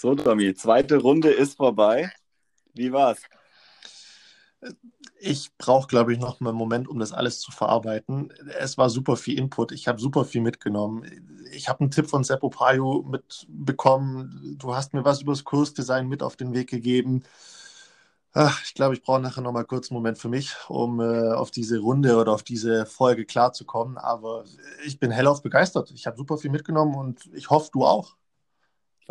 [0.00, 2.10] So, Domi, zweite Runde ist vorbei.
[2.72, 3.20] Wie war's?
[5.20, 8.32] Ich brauche, glaube ich, noch einen Moment, um das alles zu verarbeiten.
[8.58, 9.72] Es war super viel Input.
[9.72, 11.04] Ich habe super viel mitgenommen.
[11.52, 14.56] Ich habe einen Tipp von Seppo Payo mitbekommen.
[14.58, 17.22] Du hast mir was über das Kursdesign mit auf den Weg gegeben.
[18.32, 21.32] Ach, ich glaube, ich brauche nachher noch mal kurz einen Moment für mich, um äh,
[21.32, 23.98] auf diese Runde oder auf diese Folge klarzukommen.
[23.98, 24.44] Aber
[24.86, 25.90] ich bin hellauf begeistert.
[25.90, 28.16] Ich habe super viel mitgenommen und ich hoffe, du auch.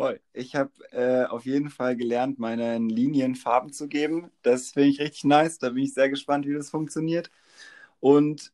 [0.00, 0.18] Voll.
[0.32, 4.30] Ich habe äh, auf jeden Fall gelernt, meinen Linien Farben zu geben.
[4.40, 5.58] Das finde ich richtig nice.
[5.58, 7.30] Da bin ich sehr gespannt, wie das funktioniert.
[8.00, 8.50] Und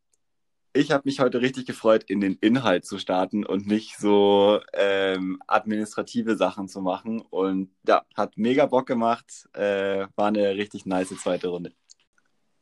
[0.72, 5.40] ich habe mich heute richtig gefreut, in den Inhalt zu starten und nicht so ähm,
[5.46, 7.20] administrative Sachen zu machen.
[7.20, 9.48] Und ja, hat mega Bock gemacht.
[9.52, 11.72] Äh, war eine richtig nice zweite Runde.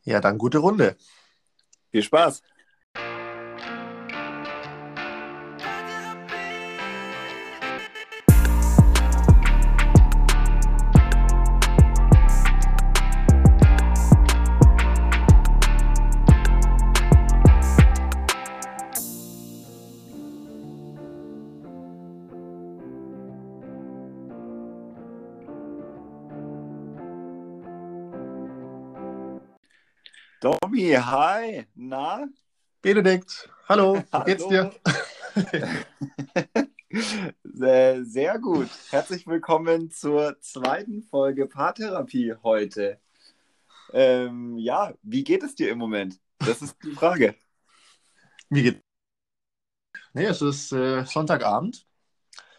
[0.03, 0.99] Ja, dann gute Runde.
[1.91, 2.43] Viel Spaß.
[30.97, 32.29] Hi, na?
[32.81, 34.25] Benedikt, hallo, wie hallo.
[34.25, 34.73] geht's dir?
[37.43, 38.69] sehr, sehr gut.
[38.91, 43.01] Herzlich willkommen zur zweiten Folge Paartherapie heute.
[43.93, 46.21] Ähm, ja, wie geht es dir im Moment?
[46.39, 47.35] Das ist die Frage.
[48.51, 48.81] Wie geht
[50.13, 51.87] Nee, es ist äh, Sonntagabend.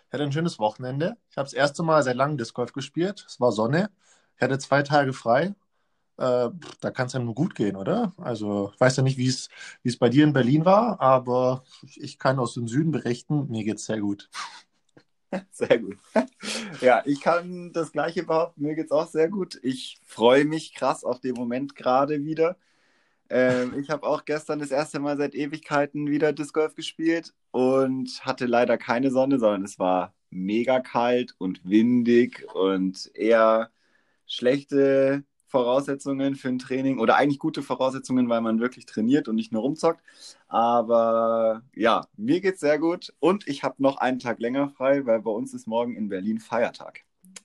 [0.08, 1.16] Ich hatte ein schönes Wochenende.
[1.30, 3.26] Ich habe das erste Mal seit langem Disc Golf gespielt.
[3.28, 3.92] Es war Sonne.
[4.36, 5.56] Ich hatte zwei Tage frei
[6.18, 6.50] äh,
[6.82, 8.14] da kann es ja nur gut gehen, oder?
[8.18, 11.64] Also, ich weiß ja nicht, wie es bei dir in Berlin war, aber
[11.96, 14.30] ich kann aus dem Süden berichten, mir geht es sehr gut.
[15.52, 15.98] Sehr gut.
[16.80, 19.60] Ja, ich kann das Gleiche behaupten, mir geht es auch sehr gut.
[19.64, 22.58] Ich freue mich krass auf den Moment gerade wieder.
[23.30, 28.26] Ähm, ich habe auch gestern das erste Mal seit Ewigkeiten wieder Disc Golf gespielt und
[28.26, 33.72] hatte leider keine Sonne, sondern es war mega kalt und windig und eher
[34.28, 39.52] schlechte Voraussetzungen für ein Training oder eigentlich gute Voraussetzungen, weil man wirklich trainiert und nicht
[39.52, 40.02] nur rumzockt.
[40.48, 45.22] Aber ja, mir geht's sehr gut und ich habe noch einen Tag länger frei, weil
[45.22, 47.04] bei uns ist morgen in Berlin Feiertag.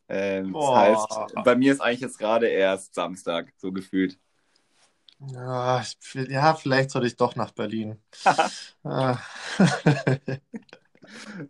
[0.09, 4.19] Ähm, das heißt, bei mir ist eigentlich jetzt gerade erst Samstag, so gefühlt.
[5.21, 5.82] Ja,
[6.15, 7.99] ja, vielleicht sollte ich doch nach Berlin.
[8.82, 9.19] Ah.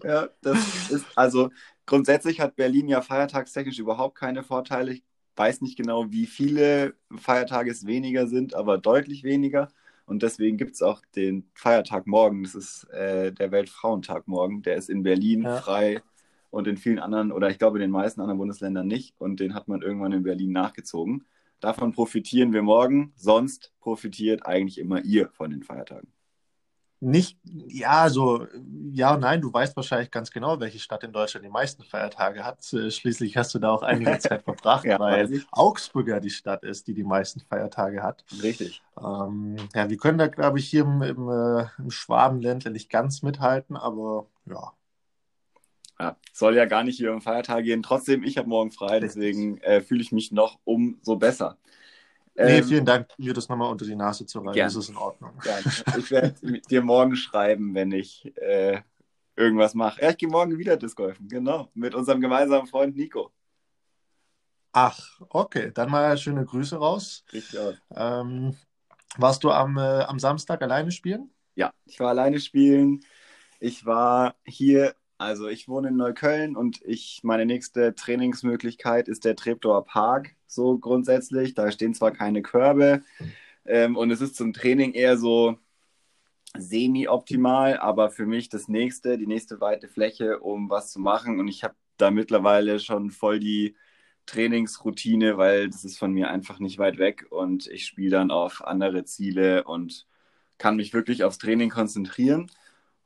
[0.02, 1.50] ja, das ist also
[1.86, 4.92] grundsätzlich hat Berlin ja feiertagstechnisch überhaupt keine Vorteile.
[4.92, 5.04] Ich
[5.36, 9.68] weiß nicht genau, wie viele Feiertage es weniger sind, aber deutlich weniger.
[10.06, 12.42] Und deswegen gibt es auch den Feiertag morgen.
[12.42, 14.62] Das ist äh, der Weltfrauentag morgen.
[14.62, 15.58] Der ist in Berlin ja.
[15.58, 16.02] frei
[16.50, 19.14] und in vielen anderen, oder ich glaube in den meisten anderen Bundesländern nicht.
[19.18, 21.24] Und den hat man irgendwann in Berlin nachgezogen.
[21.60, 23.12] Davon profitieren wir morgen.
[23.16, 26.08] Sonst profitiert eigentlich immer ihr von den Feiertagen.
[27.02, 28.46] Nicht, ja, so,
[28.92, 32.44] ja und nein, du weißt wahrscheinlich ganz genau, welche Stadt in Deutschland die meisten Feiertage
[32.44, 32.70] hat.
[32.74, 36.62] Äh, schließlich hast du da auch einige Zeit verbracht, ja, weil Augsburg ja die Stadt
[36.62, 38.22] ist, die die meisten Feiertage hat.
[38.42, 38.82] Richtig.
[38.98, 43.22] Ähm, ja, wir können da, glaube ich, hier im, im, äh, im Schwabenländle nicht ganz
[43.22, 44.74] mithalten, aber ja.
[45.98, 47.82] Ja, soll ja gar nicht hier um Feiertage gehen.
[47.82, 51.56] Trotzdem, ich habe morgen frei, deswegen äh, fühle ich mich noch umso besser.
[52.34, 54.56] Nee, ähm, vielen Dank, mir das nochmal unter die Nase zu reiben.
[54.56, 55.32] Das ist in Ordnung.
[55.42, 55.64] Gerne.
[55.98, 56.34] Ich werde
[56.70, 58.80] dir morgen schreiben, wenn ich äh,
[59.36, 60.00] irgendwas mache.
[60.00, 61.28] Ja, ich gehe morgen wieder Disc golfen.
[61.28, 61.70] Genau.
[61.74, 63.32] Mit unserem gemeinsamen Freund Nico.
[64.72, 65.72] Ach, okay.
[65.74, 67.24] Dann mal schöne Grüße raus.
[67.32, 67.74] Richtig aus.
[67.94, 68.56] Ähm,
[69.16, 71.30] warst du am, äh, am Samstag alleine spielen?
[71.56, 73.00] Ja, ich war alleine spielen.
[73.58, 79.36] Ich war hier also ich wohne in Neukölln und ich, meine nächste Trainingsmöglichkeit ist der
[79.36, 81.52] Treptower Park, so grundsätzlich.
[81.52, 83.02] Da stehen zwar keine Körbe
[83.66, 85.58] ähm, und es ist zum Training eher so
[86.56, 91.38] semi-optimal, aber für mich das nächste, die nächste weite Fläche, um was zu machen.
[91.38, 93.76] Und ich habe da mittlerweile schon voll die
[94.24, 98.64] Trainingsroutine, weil das ist von mir einfach nicht weit weg und ich spiele dann auf
[98.64, 100.06] andere Ziele und
[100.56, 102.50] kann mich wirklich aufs Training konzentrieren.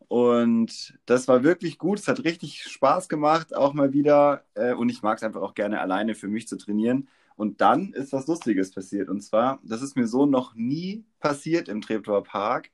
[0.09, 1.99] Und das war wirklich gut.
[1.99, 4.45] Es hat richtig Spaß gemacht, auch mal wieder.
[4.55, 7.09] Äh, und ich mag es einfach auch gerne alleine für mich zu trainieren.
[7.37, 9.09] Und dann ist was Lustiges passiert.
[9.09, 12.71] Und zwar, das ist mir so noch nie passiert im Treptower Park.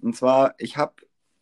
[0.00, 0.94] Und zwar, ich habe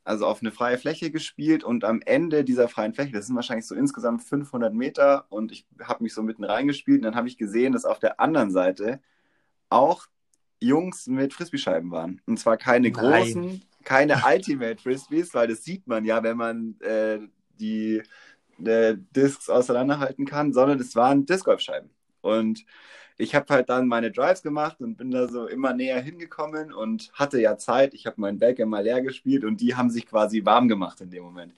[0.07, 3.67] also auf eine freie Fläche gespielt und am Ende dieser freien Fläche, das sind wahrscheinlich
[3.67, 7.37] so insgesamt 500 Meter und ich habe mich so mitten reingespielt und dann habe ich
[7.37, 9.01] gesehen, dass auf der anderen Seite
[9.69, 10.07] auch
[10.61, 12.23] Jungs mit Frisbeescheiben waren.
[12.25, 12.93] Und zwar keine Nein.
[12.93, 17.21] großen, keine Ultimate Frisbees, weil das sieht man ja, wenn man äh,
[17.61, 18.03] die
[18.65, 21.91] äh, Discs auseinanderhalten kann, sondern es waren Disc-Golfscheiben.
[22.21, 22.65] Und
[23.17, 27.13] ich habe halt dann meine Drives gemacht und bin da so immer näher hingekommen und
[27.15, 27.95] hatte ja Zeit.
[27.95, 31.11] Ich habe meinen Bag immer leer gespielt und die haben sich quasi warm gemacht in
[31.11, 31.55] dem Moment.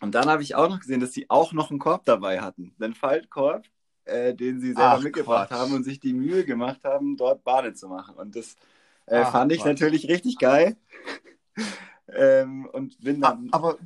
[0.00, 2.74] Und dann habe ich auch noch gesehen, dass sie auch noch einen Korb dabei hatten.
[2.80, 3.66] Den Faltkorb,
[4.06, 5.58] äh, den sie selber Ach, mitgebracht Quatsch.
[5.60, 8.16] haben und sich die Mühe gemacht haben, dort Bahne zu machen.
[8.16, 8.56] Und das
[9.10, 9.66] äh, Ach, fand ich Quatsch.
[9.66, 10.76] natürlich richtig geil.
[12.08, 13.48] ähm, und bin dann.
[13.50, 13.76] Aber,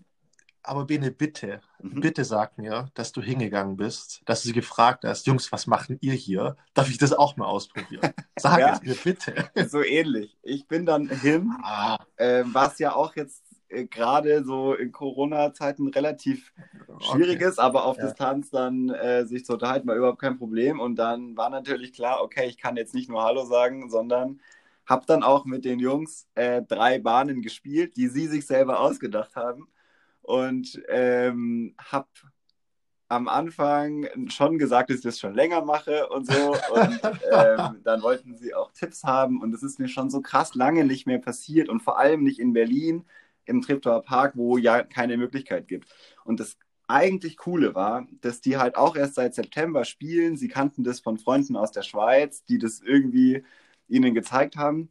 [0.62, 2.00] aber Bene, bitte, mhm.
[2.00, 5.98] bitte sag mir, dass du hingegangen bist, dass du sie gefragt hast, Jungs, was machen
[6.02, 6.56] ihr hier?
[6.74, 8.12] Darf ich das auch mal ausprobieren?
[8.38, 9.50] Sag ja, es mir bitte.
[9.68, 10.36] So ähnlich.
[10.42, 11.98] Ich bin dann hin, ah.
[12.16, 16.52] äh, was ja auch jetzt äh, gerade so in Corona-Zeiten relativ
[17.00, 17.48] schwierig okay.
[17.48, 18.04] ist, aber auf ja.
[18.04, 20.80] Distanz dann äh, sich zu unterhalten war überhaupt kein Problem.
[20.80, 24.40] Und dann war natürlich klar, okay, ich kann jetzt nicht nur Hallo sagen, sondern
[24.86, 29.36] habe dann auch mit den Jungs äh, drei Bahnen gespielt, die sie sich selber ausgedacht
[29.36, 29.68] haben.
[30.22, 32.08] Und ähm, habe
[33.08, 36.52] am Anfang schon gesagt, dass ich das schon länger mache und so.
[36.52, 37.00] Und
[37.32, 39.40] ähm, dann wollten sie auch Tipps haben.
[39.40, 41.68] Und das ist mir schon so krass lange nicht mehr passiert.
[41.68, 43.04] Und vor allem nicht in Berlin
[43.44, 45.88] im Treptower Park, wo ja keine Möglichkeit gibt.
[46.24, 46.56] Und das
[46.86, 50.36] eigentlich Coole war, dass die halt auch erst seit September spielen.
[50.36, 53.44] Sie kannten das von Freunden aus der Schweiz, die das irgendwie
[53.88, 54.90] ihnen gezeigt haben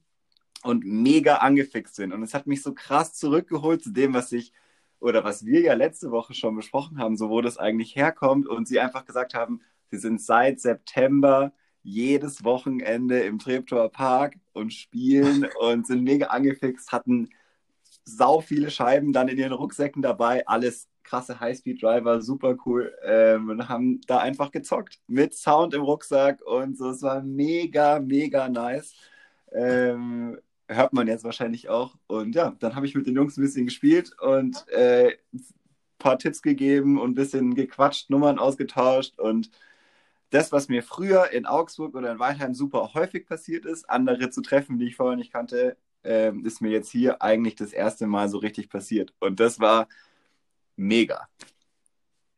[0.63, 2.13] und mega angefixt sind.
[2.13, 4.53] Und es hat mich so krass zurückgeholt zu dem, was ich
[4.99, 8.47] oder was wir ja letzte Woche schon besprochen haben, so wo das eigentlich herkommt.
[8.47, 9.61] Und sie einfach gesagt haben,
[9.91, 11.53] sie sind seit September
[11.83, 17.29] jedes Wochenende im Treptower Park und spielen und sind mega angefixt, hatten
[18.05, 23.69] sau viele Scheiben dann in ihren Rucksäcken dabei, alles krasse Highspeed-Driver, super cool ähm, und
[23.69, 26.89] haben da einfach gezockt mit Sound im Rucksack und so.
[26.89, 28.95] Es war mega, mega nice.
[29.51, 31.95] Ähm, hört man jetzt wahrscheinlich auch.
[32.07, 35.45] Und ja, dann habe ich mit den Jungs ein bisschen gespielt und äh, ein
[35.99, 39.51] paar Tipps gegeben und ein bisschen gequatscht, Nummern ausgetauscht und
[40.31, 44.41] das, was mir früher in Augsburg oder in Weilheim super häufig passiert ist, andere zu
[44.41, 48.29] treffen, die ich vorher nicht kannte, äh, ist mir jetzt hier eigentlich das erste Mal
[48.29, 49.13] so richtig passiert.
[49.19, 49.87] Und das war
[50.75, 51.27] mega.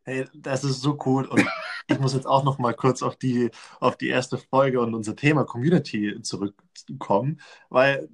[0.03, 1.25] Hey, das ist so cool.
[1.25, 1.45] Und
[1.87, 3.49] ich muss jetzt auch noch mal kurz auf die,
[3.79, 8.07] auf die erste Folge und unser Thema Community zurückkommen, weil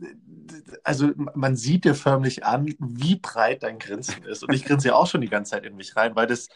[0.84, 4.44] also man sieht dir förmlich an, wie breit dein Grinsen ist.
[4.44, 6.50] Und ich grinse ja auch schon die ganze Zeit in mich rein, weil das,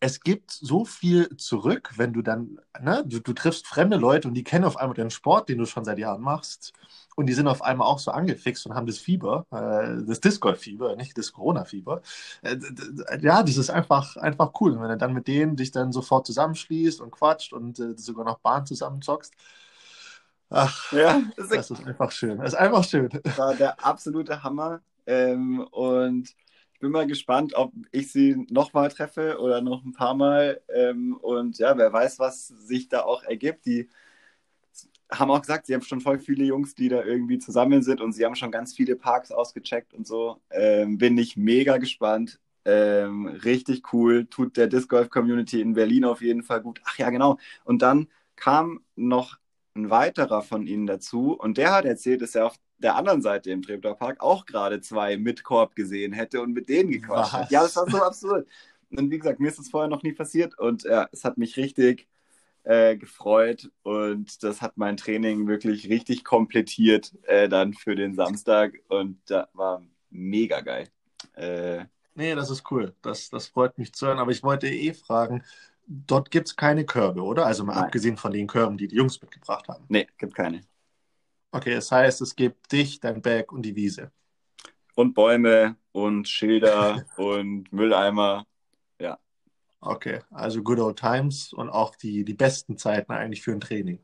[0.00, 4.34] es gibt so viel zurück, wenn du dann, ne, du, du triffst fremde Leute und
[4.34, 6.72] die kennen auf einmal den Sport, den du schon seit Jahren machst.
[7.16, 10.40] Und die sind auf einmal auch so angefixt und haben das Fieber, äh, das Disc
[10.40, 12.00] Golf Fieber, nicht das Corona Fieber.
[12.42, 12.58] Äh,
[13.20, 14.72] ja, das ist einfach, einfach cool.
[14.72, 18.24] Und wenn du dann mit denen dich dann sofort zusammenschließt und quatscht und äh, sogar
[18.24, 19.34] noch Bahn zusammen zockst.
[20.50, 22.38] Ach, ja, das ist, das ist einfach schön.
[22.38, 23.10] Das ist einfach schön.
[23.36, 24.80] War der absolute Hammer.
[25.06, 26.28] Ähm, und
[26.78, 30.60] bin mal gespannt, ob ich sie nochmal treffe oder noch ein paar Mal.
[30.74, 33.66] Ähm, und ja, wer weiß, was sich da auch ergibt.
[33.66, 33.88] Die
[35.10, 38.12] haben auch gesagt, sie haben schon voll viele Jungs, die da irgendwie zusammen sind und
[38.12, 40.40] sie haben schon ganz viele Parks ausgecheckt und so.
[40.50, 42.40] Ähm, bin ich mega gespannt.
[42.64, 44.26] Ähm, richtig cool.
[44.26, 46.80] Tut der Disc Golf Community in Berlin auf jeden Fall gut.
[46.84, 47.38] Ach ja, genau.
[47.64, 49.38] Und dann kam noch
[49.74, 53.50] ein weiterer von ihnen dazu und der hat erzählt, dass er auf der anderen Seite
[53.50, 57.50] im Treptower Park auch gerade zwei mit Korb gesehen hätte und mit denen gequatscht hat.
[57.50, 58.46] Ja, das war so absurd.
[58.90, 61.56] Und wie gesagt, mir ist das vorher noch nie passiert und ja, es hat mich
[61.56, 62.08] richtig
[62.64, 68.74] äh, gefreut und das hat mein Training wirklich richtig komplettiert äh, dann für den Samstag
[68.88, 70.88] und da war mega geil.
[71.34, 72.94] Äh, nee, das ist cool.
[73.02, 74.18] Das, das freut mich zu hören.
[74.18, 75.44] Aber ich wollte eh fragen,
[75.86, 77.46] dort gibt es keine Körbe, oder?
[77.46, 77.84] Also mal Nein.
[77.84, 79.84] abgesehen von den Körben, die die Jungs mitgebracht haben.
[79.88, 80.60] Nee, gibt keine.
[81.50, 84.12] Okay, das heißt, es gibt dich, dein Bag und die Wiese.
[84.94, 88.46] Und Bäume und Schilder und Mülleimer
[89.80, 94.00] Okay, also good old times und auch die, die besten Zeiten eigentlich für ein Training.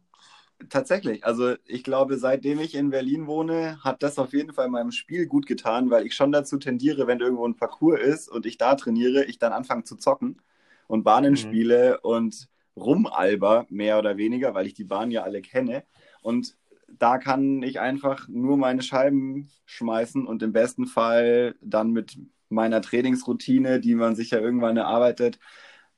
[0.68, 4.92] Tatsächlich, also ich glaube, seitdem ich in Berlin wohne, hat das auf jeden Fall meinem
[4.92, 8.56] Spiel gut getan, weil ich schon dazu tendiere, wenn irgendwo ein Parcours ist und ich
[8.56, 10.40] da trainiere, ich dann anfange zu zocken
[10.86, 11.36] und Bahnen mhm.
[11.36, 15.84] spiele und rumalber, mehr oder weniger, weil ich die Bahn ja alle kenne.
[16.22, 16.56] Und
[16.98, 22.80] da kann ich einfach nur meine Scheiben schmeißen und im besten Fall dann mit meiner
[22.82, 25.38] Trainingsroutine, die man sich ja irgendwann erarbeitet,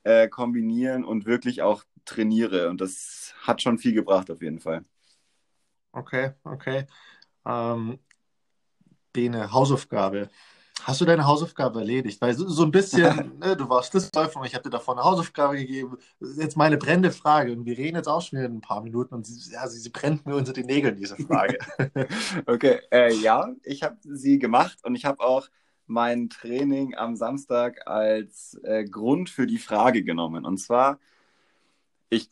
[0.03, 2.69] äh, kombinieren und wirklich auch trainiere.
[2.69, 4.83] Und das hat schon viel gebracht auf jeden Fall.
[5.93, 6.85] Okay, okay.
[7.45, 7.99] Ähm,
[9.13, 10.29] Bene, Hausaufgabe.
[10.83, 12.21] Hast du deine Hausaufgabe erledigt?
[12.21, 15.05] Weil so, so ein bisschen, ne, du warst das und ich habe dir davon eine
[15.05, 15.97] Hausaufgabe gegeben.
[16.19, 19.25] Jetzt meine brennende Frage und wir reden jetzt auch schon in ein paar Minuten und
[19.25, 21.57] sie, ja, sie, sie brennt mir unter den Nägeln, diese Frage.
[22.45, 25.47] okay, äh, ja, ich habe sie gemacht und ich habe auch
[25.87, 30.45] mein Training am Samstag als äh, Grund für die Frage genommen.
[30.45, 30.99] Und zwar,
[32.09, 32.29] ich,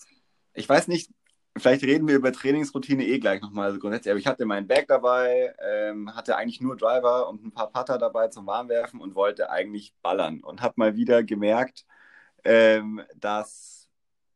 [0.54, 1.12] ich weiß nicht,
[1.58, 5.54] vielleicht reden wir über Trainingsroutine eh gleich nochmal grundsätzlich, aber ich hatte meinen Bag dabei,
[5.66, 9.94] ähm, hatte eigentlich nur Driver und ein paar Putter dabei zum Warmwerfen und wollte eigentlich
[10.02, 11.86] ballern und habe mal wieder gemerkt,
[12.44, 13.90] ähm, dass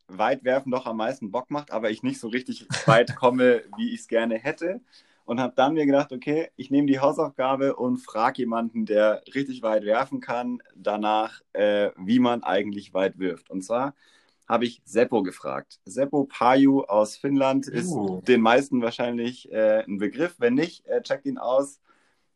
[0.08, 4.02] Weitwerfen doch am meisten Bock macht, aber ich nicht so richtig weit komme, wie ich
[4.02, 4.82] es gerne hätte.
[5.26, 9.62] Und habe dann mir gedacht, okay, ich nehme die Hausaufgabe und frage jemanden, der richtig
[9.62, 13.52] weit werfen kann, danach, äh, wie man eigentlich weit wirft.
[13.52, 13.94] Und zwar
[14.50, 15.80] habe ich Seppo gefragt.
[15.86, 18.22] Seppo Paju aus Finnland ist uh.
[18.22, 20.36] den meisten wahrscheinlich äh, ein Begriff.
[20.40, 21.80] Wenn nicht, äh, checkt ihn aus.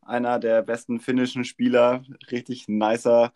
[0.00, 3.32] Einer der besten finnischen Spieler, richtig nicer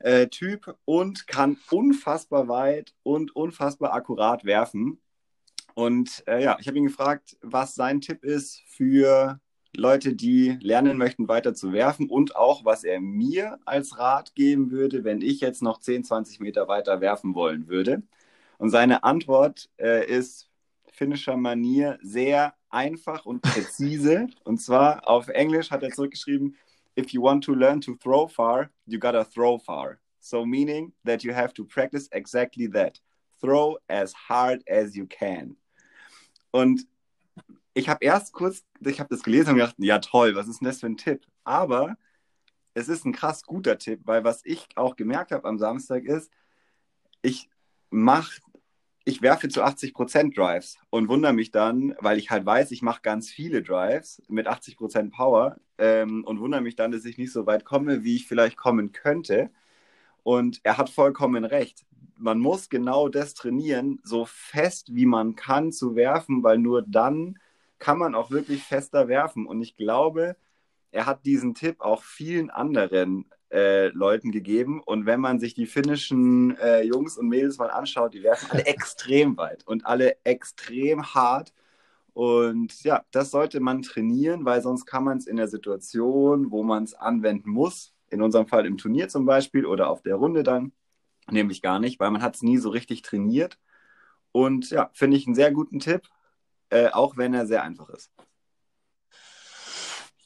[0.00, 5.00] äh, Typ und kann unfassbar weit und unfassbar akkurat werfen.
[5.74, 9.40] Und äh, ja, ich habe ihn gefragt, was sein Tipp ist für
[9.76, 14.70] Leute, die lernen möchten, weiter zu werfen und auch, was er mir als Rat geben
[14.70, 18.02] würde, wenn ich jetzt noch 10, 20 Meter weiter werfen wollen würde.
[18.58, 20.50] Und seine Antwort äh, ist
[20.92, 24.26] finnischer Manier sehr einfach und präzise.
[24.44, 26.56] und zwar auf Englisch hat er zurückgeschrieben,
[26.98, 29.98] if you want to learn to throw far, you gotta throw far.
[30.18, 33.00] So meaning that you have to practice exactly that.
[33.40, 35.56] Throw as hard as you can.
[36.50, 36.86] Und
[37.76, 40.66] ich habe erst kurz, ich habe das gelesen und gedacht, ja toll, was ist denn
[40.66, 41.26] das für ein Tipp?
[41.44, 41.98] Aber
[42.72, 46.32] es ist ein krass guter Tipp, weil was ich auch gemerkt habe am Samstag ist,
[47.20, 47.50] ich
[47.90, 48.40] mache,
[49.04, 53.02] ich werfe zu 80% Drives und wundere mich dann, weil ich halt weiß, ich mache
[53.02, 57.44] ganz viele Drives mit 80% Power ähm, und wundere mich dann, dass ich nicht so
[57.44, 59.50] weit komme, wie ich vielleicht kommen könnte.
[60.22, 61.84] Und er hat vollkommen recht.
[62.16, 67.38] Man muss genau das trainieren, so fest wie man kann zu werfen, weil nur dann
[67.78, 69.46] kann man auch wirklich fester werfen.
[69.46, 70.36] Und ich glaube,
[70.90, 74.82] er hat diesen Tipp auch vielen anderen äh, Leuten gegeben.
[74.82, 78.66] Und wenn man sich die finnischen äh, Jungs und Mädels mal anschaut, die werfen alle
[78.66, 81.52] extrem weit und alle extrem hart.
[82.12, 86.62] Und ja, das sollte man trainieren, weil sonst kann man es in der Situation, wo
[86.62, 90.42] man es anwenden muss, in unserem Fall im Turnier zum Beispiel oder auf der Runde
[90.42, 90.72] dann,
[91.30, 93.58] nämlich gar nicht, weil man hat es nie so richtig trainiert.
[94.32, 96.08] Und ja, finde ich einen sehr guten Tipp.
[96.70, 98.10] Äh, auch wenn er sehr einfach ist.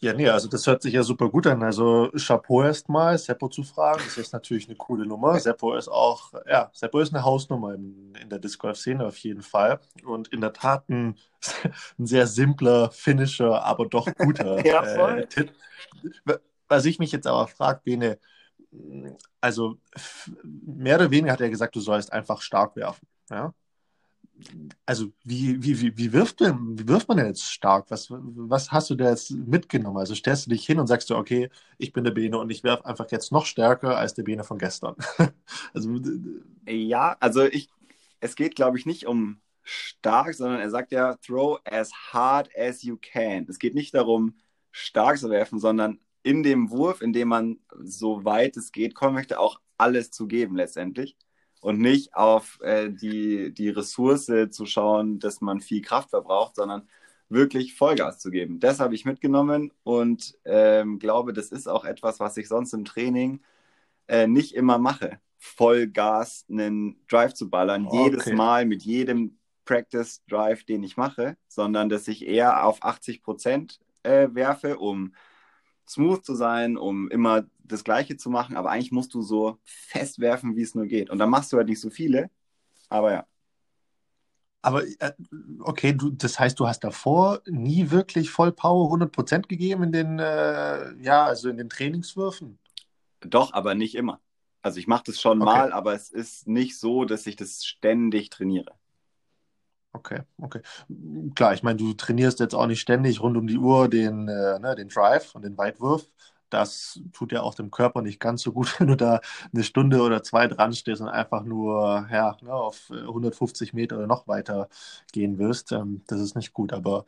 [0.02, 1.62] Ja, nee, also das hört sich ja super gut an.
[1.62, 5.38] Also Chapeau erstmal, Seppo zu fragen, das ist natürlich eine coole Nummer.
[5.38, 9.42] Seppo ist auch, ja, Seppo ist eine Hausnummer in, in der Disc Golf-Szene auf jeden
[9.42, 9.78] Fall.
[10.02, 11.18] Und in der Tat ein,
[11.98, 14.82] ein sehr simpler, finnischer, aber doch guter ja,
[15.16, 15.52] äh, Tipp.
[16.66, 18.18] Was ich mich jetzt aber frage, Bene,
[19.42, 19.76] also
[20.42, 23.06] mehr oder weniger hat er gesagt, du sollst einfach stark werfen.
[23.28, 23.52] Ja?
[24.86, 27.90] Also wie, wie, wie, wie, wirft denn, wie wirft man denn jetzt stark?
[27.90, 29.98] Was, was hast du da jetzt mitgenommen?
[29.98, 32.64] Also stellst du dich hin und sagst du, okay, ich bin der Bene und ich
[32.64, 34.96] werfe einfach jetzt noch stärker als der Bene von gestern.
[35.74, 36.00] also,
[36.66, 37.68] ja, also ich,
[38.20, 42.82] es geht, glaube ich, nicht um stark, sondern er sagt ja, throw as hard as
[42.82, 43.46] you can.
[43.48, 44.34] Es geht nicht darum,
[44.70, 49.14] stark zu werfen, sondern in dem Wurf, in dem man so weit es geht kommen
[49.14, 51.16] möchte, auch alles zu geben letztendlich
[51.60, 56.88] und nicht auf äh, die, die Ressource zu schauen, dass man viel Kraft verbraucht, sondern
[57.28, 58.60] wirklich Vollgas zu geben.
[58.60, 62.84] Das habe ich mitgenommen und ähm, glaube, das ist auch etwas, was ich sonst im
[62.84, 63.40] Training
[64.08, 65.20] äh, nicht immer mache.
[65.38, 68.04] Vollgas einen Drive zu ballern, okay.
[68.04, 73.22] jedes Mal mit jedem Practice Drive, den ich mache, sondern dass ich eher auf 80
[73.22, 75.14] Prozent äh, werfe, um
[75.90, 80.56] smooth zu sein, um immer das Gleiche zu machen, aber eigentlich musst du so festwerfen,
[80.56, 81.10] wie es nur geht.
[81.10, 82.30] Und dann machst du halt nicht so viele,
[82.88, 83.26] aber ja.
[84.62, 85.12] Aber äh,
[85.60, 90.18] okay, du, das heißt, du hast davor nie wirklich voll Power 100% gegeben in den,
[90.18, 92.58] äh, ja, also in den Trainingswürfen?
[93.20, 94.20] Doch, aber nicht immer.
[94.62, 95.50] Also ich mache das schon okay.
[95.50, 98.74] mal, aber es ist nicht so, dass ich das ständig trainiere.
[99.92, 100.60] Okay, okay.
[101.34, 104.58] Klar, ich meine, du trainierst jetzt auch nicht ständig rund um die Uhr den, äh,
[104.60, 106.06] ne, den Drive und den Weitwurf.
[106.48, 109.20] Das tut ja auch dem Körper nicht ganz so gut, wenn du da
[109.52, 114.06] eine Stunde oder zwei dran stehst und einfach nur ja, ne, auf 150 Meter oder
[114.06, 114.68] noch weiter
[115.12, 115.72] gehen wirst.
[115.72, 116.72] Ähm, das ist nicht gut.
[116.72, 117.04] Aber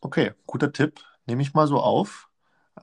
[0.00, 1.00] okay, guter Tipp.
[1.26, 2.28] Nehme ich mal so auf.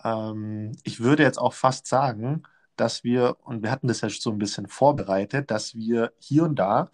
[0.03, 2.43] Ähm, ich würde jetzt auch fast sagen,
[2.77, 6.55] dass wir, und wir hatten das ja so ein bisschen vorbereitet, dass wir hier und
[6.57, 6.89] da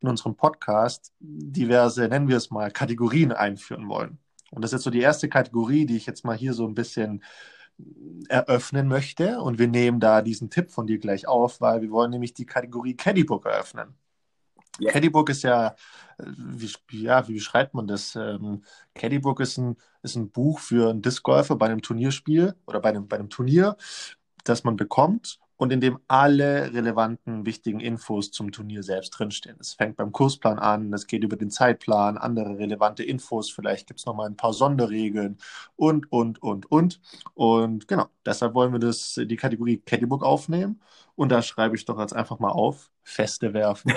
[0.00, 4.18] in unserem Podcast diverse, nennen wir es mal, Kategorien einführen wollen.
[4.50, 6.74] Und das ist jetzt so die erste Kategorie, die ich jetzt mal hier so ein
[6.74, 7.22] bisschen
[8.28, 9.40] eröffnen möchte.
[9.40, 12.46] Und wir nehmen da diesen Tipp von dir gleich auf, weil wir wollen nämlich die
[12.46, 13.94] Kategorie Caddybook eröffnen.
[14.78, 14.92] Ja.
[14.92, 15.74] Caddybook ist ja,
[16.18, 16.72] äh, wie,
[17.02, 18.14] ja, wie beschreibt man das?
[18.14, 18.62] Ähm,
[18.94, 23.08] Caddybook ist ein, ist ein Buch für einen Discgolfer bei einem Turnierspiel oder bei einem,
[23.08, 23.76] bei einem Turnier,
[24.44, 29.56] das man bekommt und in dem alle relevanten, wichtigen Infos zum Turnier selbst drinstehen.
[29.60, 34.00] Es fängt beim Kursplan an, es geht über den Zeitplan, andere relevante Infos, vielleicht gibt
[34.00, 35.38] es nochmal ein paar Sonderregeln
[35.76, 37.00] und, und, und, und.
[37.34, 40.80] Und genau, deshalb wollen wir das, die Kategorie Caddybook aufnehmen
[41.14, 43.92] und da schreibe ich doch jetzt einfach mal auf, Feste werfen.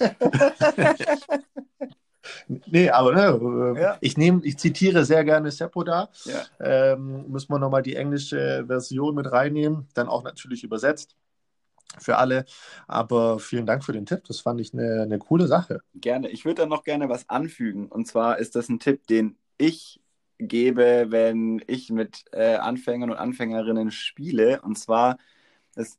[2.48, 3.98] Nee, aber ne, ja.
[4.00, 6.10] ich nehme, ich zitiere sehr gerne Seppo da.
[6.24, 6.44] Ja.
[6.60, 11.16] Ähm, müssen wir nochmal die englische Version mit reinnehmen, dann auch natürlich übersetzt
[11.98, 12.44] für alle.
[12.86, 14.24] Aber vielen Dank für den Tipp.
[14.26, 15.80] Das fand ich eine, eine coole Sache.
[15.94, 16.28] Gerne.
[16.28, 17.88] Ich würde da noch gerne was anfügen.
[17.88, 20.00] Und zwar ist das ein Tipp, den ich
[20.38, 24.60] gebe, wenn ich mit äh, Anfängern und Anfängerinnen spiele.
[24.62, 25.18] Und zwar,
[25.74, 25.98] es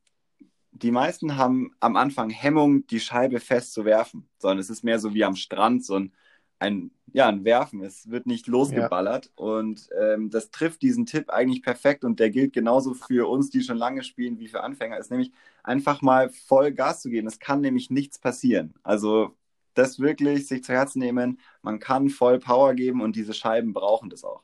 [0.81, 4.99] die meisten haben am Anfang Hemmung, die Scheibe fest zu werfen, sondern es ist mehr
[4.99, 6.13] so wie am Strand, so ein,
[6.59, 7.83] ein ja, ein Werfen.
[7.83, 9.25] Es wird nicht losgeballert.
[9.25, 9.31] Ja.
[9.35, 13.61] Und ähm, das trifft diesen Tipp eigentlich perfekt und der gilt genauso für uns, die
[13.61, 14.97] schon lange spielen, wie für Anfänger.
[14.97, 15.31] Ist nämlich
[15.63, 17.27] einfach mal voll Gas zu geben.
[17.27, 18.73] Es kann nämlich nichts passieren.
[18.83, 19.35] Also
[19.73, 21.39] das wirklich sich zu Herzen nehmen.
[21.61, 24.43] Man kann voll Power geben und diese Scheiben brauchen das auch.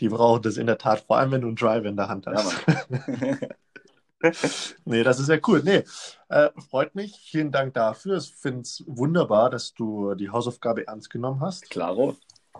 [0.00, 2.26] Die brauchen das in der Tat, vor allem wenn du einen Drive in der Hand
[2.26, 2.66] hast.
[2.66, 3.48] Ja,
[4.84, 5.62] nee, das ist ja cool.
[5.64, 5.84] Nee,
[6.28, 7.16] äh, freut mich.
[7.30, 8.18] Vielen Dank dafür.
[8.18, 11.70] Ich finde es wunderbar, dass du die Hausaufgabe ernst genommen hast.
[11.70, 12.16] Klaro.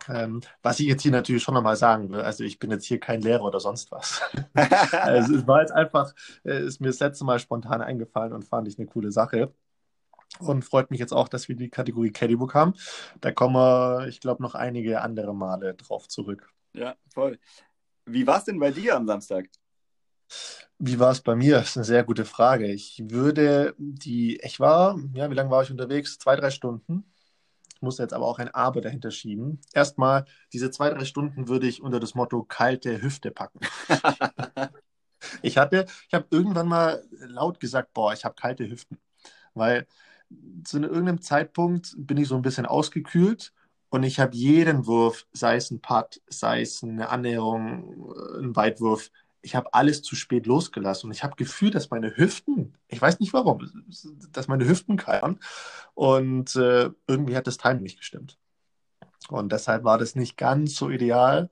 [0.09, 3.01] Ähm, was ich jetzt hier natürlich schon nochmal sagen will, also ich bin jetzt hier
[3.01, 4.21] kein Lehrer oder sonst was.
[4.93, 8.69] also es war jetzt einfach, äh, ist mir das letzte Mal spontan eingefallen und fand
[8.69, 9.53] ich eine coole Sache.
[10.39, 12.75] Und freut mich jetzt auch, dass wir die Kategorie Caddybook haben.
[13.21, 16.51] Da kommen wir, ich glaube, noch einige andere Male drauf zurück.
[16.75, 17.39] Ja, voll.
[18.05, 19.49] Wie war es denn bei dir am Samstag?
[20.79, 21.57] Wie war es bei mir?
[21.57, 22.67] Das ist eine sehr gute Frage.
[22.71, 26.19] Ich würde die, ich war, ja, wie lange war ich unterwegs?
[26.19, 27.11] Zwei, drei Stunden.
[27.75, 29.61] Ich muss jetzt aber auch ein Aber dahinter schieben.
[29.73, 33.61] Erstmal, diese zwei, drei Stunden würde ich unter das Motto kalte Hüfte packen.
[35.43, 38.99] ich hatte, ich habe irgendwann mal laut gesagt, boah, ich habe kalte Hüften.
[39.55, 39.87] Weil
[40.65, 43.53] zu irgendeinem Zeitpunkt bin ich so ein bisschen ausgekühlt
[43.91, 49.11] und ich habe jeden Wurf, sei es ein Putt, sei es eine Annäherung, ein Weitwurf,
[49.47, 53.21] ich habe alles zu spät losgelassen und ich habe gefühlt, dass meine Hüften, ich weiß
[53.21, 53.71] nicht warum,
[54.33, 55.39] dass meine Hüften keilern
[55.95, 58.39] und äh, irgendwie hat das Timing nicht gestimmt.
[59.29, 61.49] Und deshalb war das nicht ganz so ideal.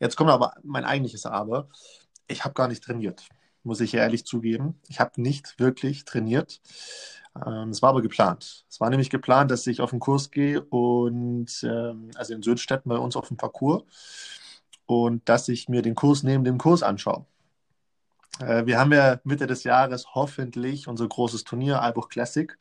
[0.00, 1.68] Jetzt kommt aber mein eigentliches Aber.
[2.28, 3.28] Ich habe gar nicht trainiert,
[3.62, 4.80] muss ich ehrlich zugeben.
[4.88, 6.62] Ich habe nicht wirklich trainiert.
[7.46, 8.64] Ähm, es war aber geplant.
[8.70, 12.88] Es war nämlich geplant, dass ich auf den Kurs gehe und ähm, also in Södstetten
[12.88, 13.82] bei uns auf dem Parcours
[14.86, 17.26] und dass ich mir den Kurs neben dem Kurs anschaue.
[18.40, 22.56] Äh, wir haben ja Mitte des Jahres hoffentlich unser großes Turnier, Albuch Classic.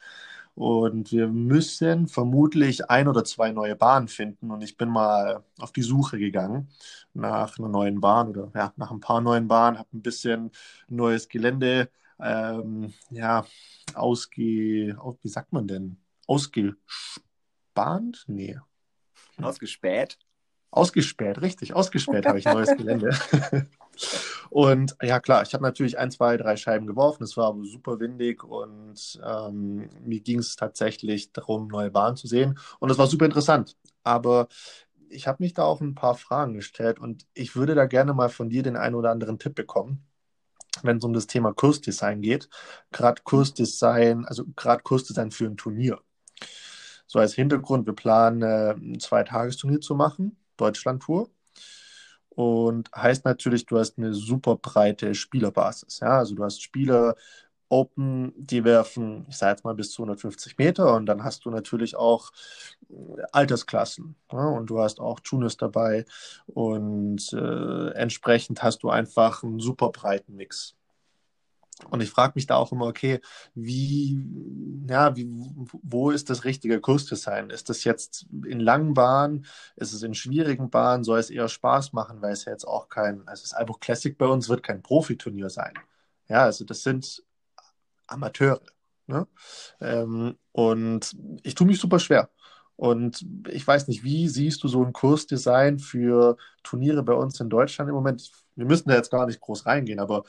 [0.55, 4.51] Und wir müssen vermutlich ein oder zwei neue Bahnen finden.
[4.51, 6.69] Und ich bin mal auf die Suche gegangen
[7.13, 10.51] nach einer neuen Bahn oder ja, nach ein paar neuen Bahnen, habe ein bisschen
[10.87, 13.45] neues Gelände, ähm, ja,
[13.95, 15.97] ausge, wie sagt man denn?
[16.27, 18.25] Ausgespannt?
[18.27, 18.59] Nee.
[19.41, 20.19] Ausgespäht?
[20.69, 21.73] Ausgespäht, richtig.
[21.73, 23.09] Ausgespäht habe ich neues Gelände.
[24.53, 27.23] Und ja, klar, ich habe natürlich ein, zwei, drei Scheiben geworfen.
[27.23, 32.27] Es war aber super windig und ähm, mir ging es tatsächlich darum, neue Bahnen zu
[32.27, 32.59] sehen.
[32.79, 33.75] Und es war super interessant.
[34.03, 34.47] Aber
[35.09, 38.29] ich habe mich da auch ein paar Fragen gestellt und ich würde da gerne mal
[38.29, 40.05] von dir den einen oder anderen Tipp bekommen,
[40.83, 42.47] wenn es um das Thema Kursdesign geht.
[42.91, 45.99] Gerade Kursdesign, also gerade Kursdesign für ein Turnier.
[47.07, 51.31] So als Hintergrund, wir planen äh, ein Zweitagesturnier zu machen, Deutschland-Tour.
[52.35, 55.99] Und heißt natürlich, du hast eine super breite Spielerbasis.
[55.99, 56.17] Ja?
[56.19, 57.15] Also du hast Spieler
[57.69, 61.49] Open, die werfen, ich sage jetzt mal bis zu 150 Meter und dann hast du
[61.49, 62.31] natürlich auch
[63.31, 64.15] Altersklassen.
[64.31, 64.47] Ja?
[64.47, 66.05] Und du hast auch Tunis dabei
[66.47, 70.75] und äh, entsprechend hast du einfach einen super breiten Mix.
[71.89, 73.19] Und ich frage mich da auch immer, okay,
[73.55, 74.21] wie,
[74.87, 75.27] ja, wie,
[75.81, 77.49] wo ist das richtige Kursdesign?
[77.49, 79.45] Ist das jetzt in langen Bahnen?
[79.75, 81.03] Ist es in schwierigen Bahnen?
[81.03, 84.17] Soll es eher Spaß machen, weil es ja jetzt auch kein, also das Albuch Classic
[84.17, 85.73] bei uns wird kein Profiturnier sein.
[86.27, 87.23] Ja, also das sind
[88.07, 88.61] Amateure.
[89.07, 89.27] Ne?
[89.81, 92.29] Ähm, und ich tue mich super schwer.
[92.75, 97.49] Und ich weiß nicht, wie siehst du so ein Kursdesign für Turniere bei uns in
[97.49, 98.31] Deutschland im Moment?
[98.55, 100.23] Wir müssen da jetzt gar nicht groß reingehen, aber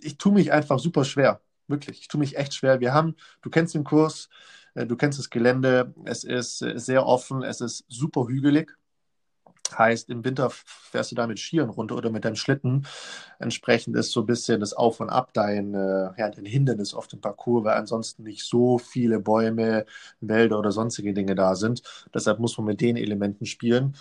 [0.00, 1.40] ich tue mich einfach super schwer.
[1.68, 2.80] Wirklich, ich tue mich echt schwer.
[2.80, 4.28] Wir haben, du kennst den Kurs,
[4.74, 8.76] äh, du kennst das Gelände, es ist äh, sehr offen, es ist super hügelig.
[9.76, 12.86] Heißt, im Winter fährst du da mit Skiern runter oder mit deinem Schlitten.
[13.38, 17.06] Entsprechend ist so ein bisschen das Auf und Ab dein, äh, ja, dein Hindernis auf
[17.06, 19.86] dem Parcours, weil ansonsten nicht so viele Bäume,
[20.20, 21.82] Wälder oder sonstige Dinge da sind.
[22.12, 23.94] Deshalb muss man mit den Elementen spielen.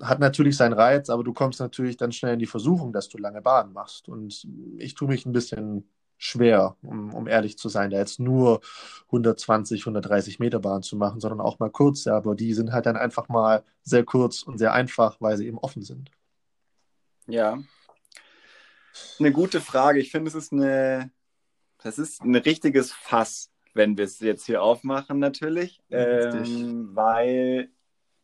[0.00, 3.18] Hat natürlich seinen Reiz, aber du kommst natürlich dann schnell in die Versuchung, dass du
[3.18, 4.08] lange Bahnen machst.
[4.08, 4.46] Und
[4.78, 5.88] ich tue mich ein bisschen
[6.22, 8.60] schwer, um, um ehrlich zu sein, da jetzt nur
[9.06, 12.96] 120, 130 Meter Bahn zu machen, sondern auch mal kurze, aber die sind halt dann
[12.96, 16.12] einfach mal sehr kurz und sehr einfach, weil sie eben offen sind.
[17.26, 17.58] Ja.
[19.18, 19.98] Eine gute Frage.
[19.98, 21.10] Ich finde, es ist eine,
[21.82, 27.70] das ist ein richtiges Fass, wenn wir es jetzt hier aufmachen, natürlich, ähm, weil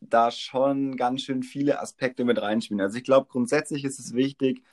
[0.01, 2.81] da schon ganz schön viele Aspekte mit reinspielen.
[2.81, 4.63] Also ich glaube, grundsätzlich ist es wichtig,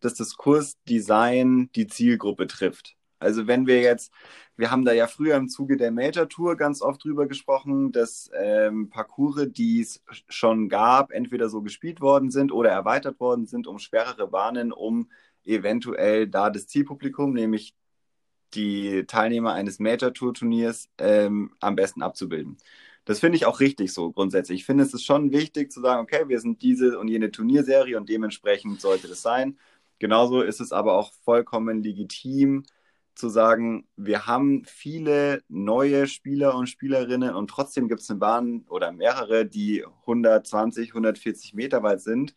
[0.00, 2.96] dass das Kursdesign die Zielgruppe trifft.
[3.18, 4.12] Also wenn wir jetzt,
[4.56, 8.30] wir haben da ja früher im Zuge der Major Tour ganz oft drüber gesprochen, dass
[8.38, 13.66] ähm, Parcours, die es schon gab, entweder so gespielt worden sind oder erweitert worden sind
[13.66, 15.08] um schwerere Bahnen, um
[15.44, 17.74] eventuell da das Zielpublikum, nämlich
[18.54, 22.58] die Teilnehmer eines Major Tour Turniers, ähm, am besten abzubilden.
[23.04, 24.60] Das finde ich auch richtig so grundsätzlich.
[24.60, 27.96] Ich finde, es ist schon wichtig zu sagen, okay, wir sind diese und jene Turnierserie
[27.96, 29.58] und dementsprechend sollte das sein.
[29.98, 32.64] Genauso ist es aber auch vollkommen legitim
[33.14, 38.64] zu sagen, wir haben viele neue Spieler und Spielerinnen und trotzdem gibt es eine Bahn
[38.68, 42.34] oder mehrere, die 120, 140 Meter weit sind,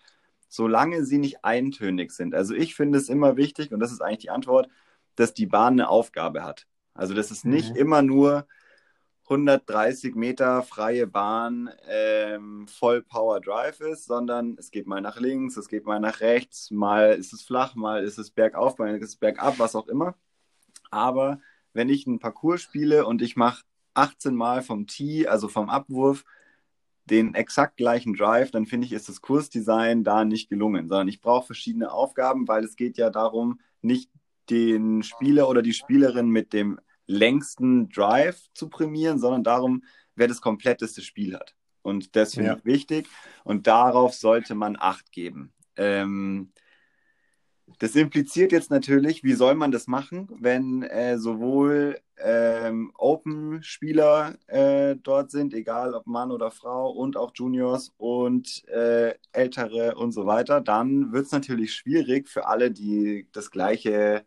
[0.49, 2.35] solange sie nicht eintönig sind.
[2.35, 4.69] Also ich finde es immer wichtig, und das ist eigentlich die Antwort,
[5.15, 6.67] dass die Bahn eine Aufgabe hat.
[6.93, 7.75] Also dass es nicht mhm.
[7.77, 8.47] immer nur
[9.29, 15.57] 130 Meter freie Bahn ähm, voll Power Drive ist, sondern es geht mal nach links,
[15.57, 19.03] es geht mal nach rechts, mal ist es flach, mal ist es bergauf, mal ist
[19.03, 20.15] es bergab, was auch immer.
[20.91, 21.41] Aber
[21.73, 23.63] wenn ich einen Parcours spiele und ich mache
[23.95, 26.23] 18 Mal vom Tee, also vom Abwurf,
[27.09, 31.19] den exakt gleichen Drive, dann finde ich, ist das Kursdesign da nicht gelungen, sondern ich
[31.19, 34.09] brauche verschiedene Aufgaben, weil es geht ja darum, nicht
[34.49, 39.83] den Spieler oder die Spielerin mit dem längsten Drive zu prämieren, sondern darum,
[40.15, 41.55] wer das kompletteste Spiel hat.
[41.81, 42.57] Und das finde ja.
[42.57, 43.07] ich wichtig.
[43.43, 45.53] Und darauf sollte man Acht geben.
[45.77, 46.51] Ähm,
[47.79, 54.95] das impliziert jetzt natürlich, wie soll man das machen, wenn äh, sowohl ähm, Open-Spieler äh,
[54.95, 60.25] dort sind, egal ob Mann oder Frau, und auch Juniors und äh, Ältere und so
[60.25, 64.25] weiter, dann wird es natürlich schwierig für alle, die das gleiche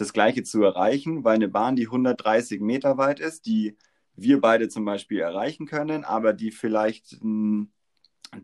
[0.00, 3.76] das Gleiche zu erreichen, weil eine Bahn, die 130 Meter weit ist, die
[4.16, 7.72] wir beide zum Beispiel erreichen können, aber die vielleicht ein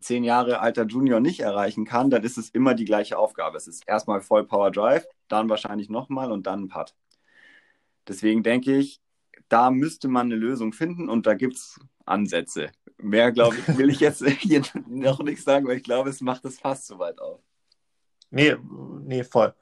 [0.00, 3.56] zehn Jahre alter Junior nicht erreichen kann, dann ist es immer die gleiche Aufgabe.
[3.56, 6.94] Es ist erstmal Voll Power Drive, dann wahrscheinlich nochmal und dann ein Putt.
[8.06, 9.00] Deswegen denke ich,
[9.48, 12.70] da müsste man eine Lösung finden und da gibt es Ansätze.
[12.98, 16.44] Mehr, glaube ich, will ich jetzt hier noch nicht sagen, weil ich glaube, es macht
[16.44, 17.40] es fast zu weit auf.
[18.30, 18.56] Nee,
[19.04, 19.54] nee, voll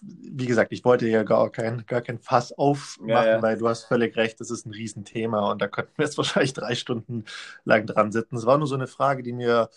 [0.00, 3.42] wie gesagt, ich wollte ja gar kein, gar kein Fass aufmachen, ja, ja.
[3.42, 6.52] weil du hast völlig recht, das ist ein Riesenthema und da könnten wir jetzt wahrscheinlich
[6.52, 7.24] drei Stunden
[7.64, 8.36] lang dran sitzen.
[8.36, 9.68] Es war nur so eine Frage, die mir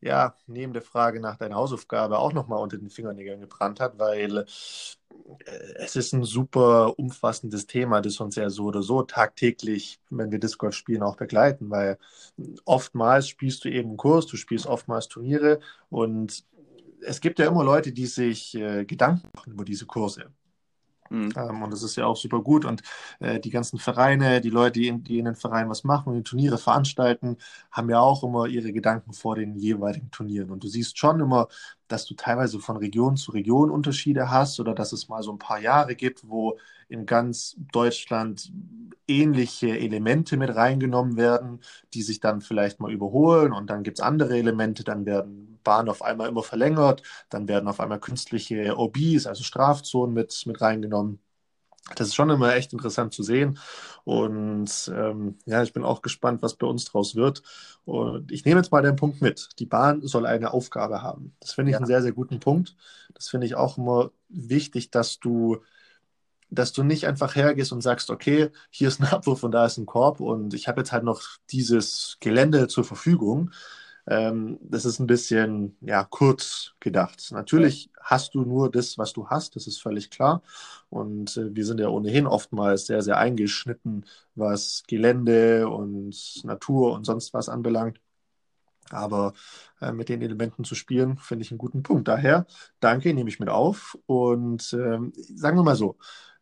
[0.00, 4.38] ja neben der Frage nach deiner Hausaufgabe auch nochmal unter den Fingernägeln gebrannt hat, weil
[4.38, 4.44] äh,
[5.76, 10.38] es ist ein super umfassendes Thema, das uns ja so oder so tagtäglich, wenn wir
[10.38, 11.98] Discord spielen, auch begleiten, weil
[12.64, 16.44] oftmals spielst du eben einen Kurs, du spielst oftmals Turniere und
[17.02, 20.32] es gibt ja immer Leute, die sich äh, Gedanken machen über diese Kurse.
[21.10, 21.32] Mhm.
[21.36, 22.64] Ähm, und das ist ja auch super gut.
[22.64, 22.82] Und
[23.20, 26.16] äh, die ganzen Vereine, die Leute, die in, die in den Vereinen was machen und
[26.16, 27.36] die Turniere veranstalten,
[27.70, 30.50] haben ja auch immer ihre Gedanken vor den jeweiligen Turnieren.
[30.50, 31.48] Und du siehst schon immer,
[31.88, 35.38] dass du teilweise von Region zu Region Unterschiede hast oder dass es mal so ein
[35.38, 36.58] paar Jahre gibt, wo
[36.88, 38.50] in ganz Deutschland
[39.06, 41.60] ähnliche Elemente mit reingenommen werden,
[41.94, 45.90] die sich dann vielleicht mal überholen und dann gibt es andere Elemente, dann werden Bahnen
[45.90, 51.20] auf einmal immer verlängert, dann werden auf einmal künstliche OBs, also Strafzonen mit, mit reingenommen.
[51.94, 53.58] Das ist schon immer echt interessant zu sehen.
[54.04, 57.42] Und ähm, ja, ich bin auch gespannt, was bei uns draus wird.
[57.84, 59.50] Und ich nehme jetzt mal den Punkt mit.
[59.58, 61.34] Die Bahn soll eine Aufgabe haben.
[61.40, 61.78] Das finde ich ja.
[61.78, 62.74] einen sehr, sehr guten Punkt.
[63.12, 65.58] Das finde ich auch immer wichtig, dass du
[66.50, 69.76] dass du nicht einfach hergehst und sagst, okay, hier ist ein Abwurf und da ist
[69.76, 73.50] ein Korb und ich habe jetzt halt noch dieses Gelände zur Verfügung.
[74.08, 77.30] Ähm, das ist ein bisschen ja, kurz gedacht.
[77.30, 80.42] Natürlich hast du nur das, was du hast, das ist völlig klar.
[80.88, 87.04] Und äh, wir sind ja ohnehin oftmals sehr, sehr eingeschnitten, was Gelände und Natur und
[87.04, 88.00] sonst was anbelangt.
[88.90, 89.34] Aber
[89.82, 92.08] äh, mit den Elementen zu spielen, finde ich einen guten Punkt.
[92.08, 92.46] Daher,
[92.80, 93.98] danke, nehme ich mit auf.
[94.06, 95.98] Und ähm, sagen wir mal so,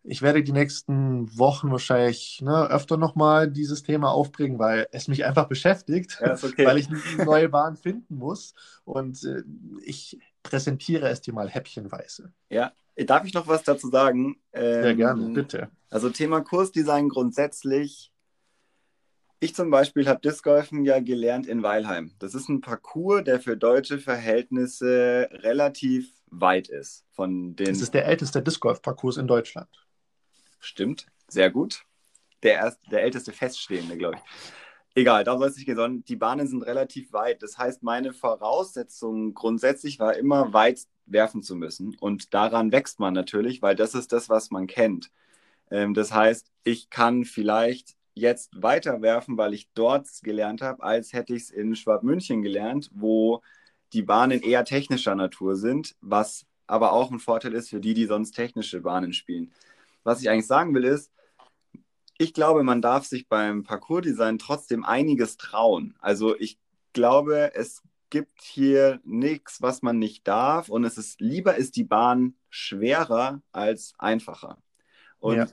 [0.09, 5.25] ich werde die nächsten Wochen wahrscheinlich ne, öfter nochmal dieses Thema aufbringen, weil es mich
[5.25, 6.65] einfach beschäftigt, ja, okay.
[6.65, 8.55] weil ich eine neue Bahn finden muss.
[8.85, 9.43] Und äh,
[9.85, 12.33] ich präsentiere es dir mal häppchenweise.
[12.49, 14.37] Ja, darf ich noch was dazu sagen?
[14.53, 15.71] Ähm, Sehr gerne, bitte.
[15.91, 18.13] Also Thema Kursdesign grundsätzlich.
[19.39, 22.13] Ich zum Beispiel habe Disc Golfen ja gelernt in Weilheim.
[22.19, 27.05] Das ist ein Parcours, der für deutsche Verhältnisse relativ weit ist.
[27.11, 29.69] Von den das ist der älteste Disc Golf Parcours in Deutschland.
[30.67, 31.85] Stimmt, sehr gut.
[32.43, 34.23] Der, erst, der älteste Feststehende, glaube ich.
[34.97, 37.41] Egal, da soll es nicht gehen, sondern die Bahnen sind relativ weit.
[37.43, 41.97] Das heißt, meine Voraussetzung grundsätzlich war immer weit werfen zu müssen.
[42.01, 45.13] Und daran wächst man natürlich, weil das ist das, was man kennt.
[45.71, 51.13] Ähm, das heißt, ich kann vielleicht jetzt weiter werfen, weil ich dort gelernt habe, als
[51.13, 53.41] hätte ich es in Schwabmünchen gelernt, wo
[53.93, 58.07] die Bahnen eher technischer Natur sind, was aber auch ein Vorteil ist für die, die
[58.07, 59.53] sonst technische Bahnen spielen
[60.07, 61.13] was ich eigentlich sagen will, ist,
[62.19, 65.95] ich glaube, man darf sich beim Parcours-Design trotzdem einiges trauen.
[66.01, 66.59] Also ich
[66.93, 70.69] glaube, es gibt hier nichts, was man nicht darf.
[70.69, 74.59] Und es ist lieber ist die Bahn schwerer als einfacher.
[75.19, 75.47] Und ja.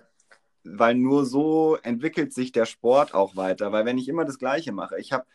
[0.64, 3.72] weil nur so entwickelt sich der Sport auch weiter.
[3.72, 5.26] Weil wenn ich immer das Gleiche mache, ich habe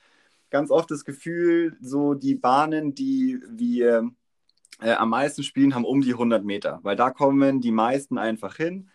[0.48, 4.11] ganz oft das Gefühl, so die Bahnen, die wir
[4.81, 6.78] äh, am meisten spielen, haben um die 100 Meter.
[6.83, 8.88] Weil da kommen die meisten einfach hin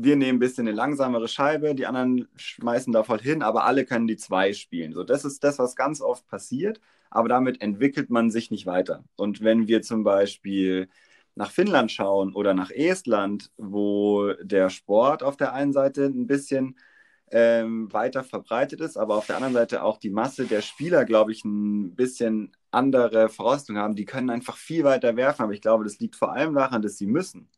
[0.00, 3.84] wir nehmen ein bisschen eine langsamere Scheibe, die anderen schmeißen da voll hin, aber alle
[3.84, 4.92] können die zwei spielen.
[4.92, 6.80] So, das ist das, was ganz oft passiert,
[7.10, 9.04] aber damit entwickelt man sich nicht weiter.
[9.16, 10.88] Und wenn wir zum Beispiel
[11.34, 16.76] nach Finnland schauen oder nach Estland, wo der Sport auf der einen Seite ein bisschen
[17.30, 21.32] ähm, weiter verbreitet ist, aber auf der anderen Seite auch die Masse der Spieler, glaube
[21.32, 23.96] ich, ein bisschen andere Voraussetzungen haben.
[23.96, 26.98] Die können einfach viel weiter werfen, aber ich glaube, das liegt vor allem daran, dass
[26.98, 27.48] sie müssen.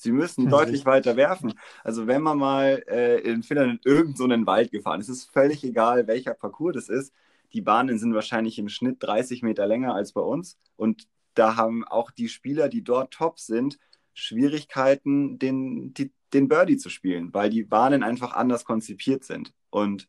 [0.00, 1.52] Sie müssen deutlich weiter werfen.
[1.84, 5.24] Also wenn man mal äh, in Finnland in irgendeinen so Wald gefahren ist, ist es
[5.26, 7.12] völlig egal, welcher Parcours das ist.
[7.52, 10.56] Die Bahnen sind wahrscheinlich im Schnitt 30 Meter länger als bei uns.
[10.76, 13.78] Und da haben auch die Spieler, die dort top sind,
[14.14, 19.52] Schwierigkeiten, den, die, den Birdie zu spielen, weil die Bahnen einfach anders konzipiert sind.
[19.68, 20.08] Und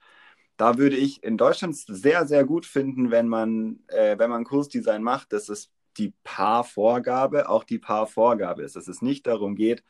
[0.55, 5.03] da würde ich in Deutschland sehr, sehr gut finden, wenn man, äh, wenn man Kursdesign
[5.03, 5.69] macht, dass es
[6.01, 9.83] die Paarvorgabe auch die Paarvorgabe ist, dass es nicht darum geht,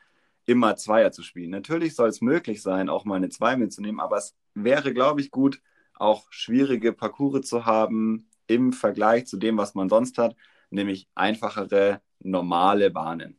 [0.44, 1.50] immer Zweier zu spielen.
[1.50, 5.30] Natürlich soll es möglich sein, auch mal eine Zwei mitzunehmen, aber es wäre, glaube ich,
[5.30, 5.62] gut,
[5.94, 10.36] auch schwierige Parcours zu haben im Vergleich zu dem, was man sonst hat,
[10.68, 13.38] nämlich einfachere, normale Bahnen.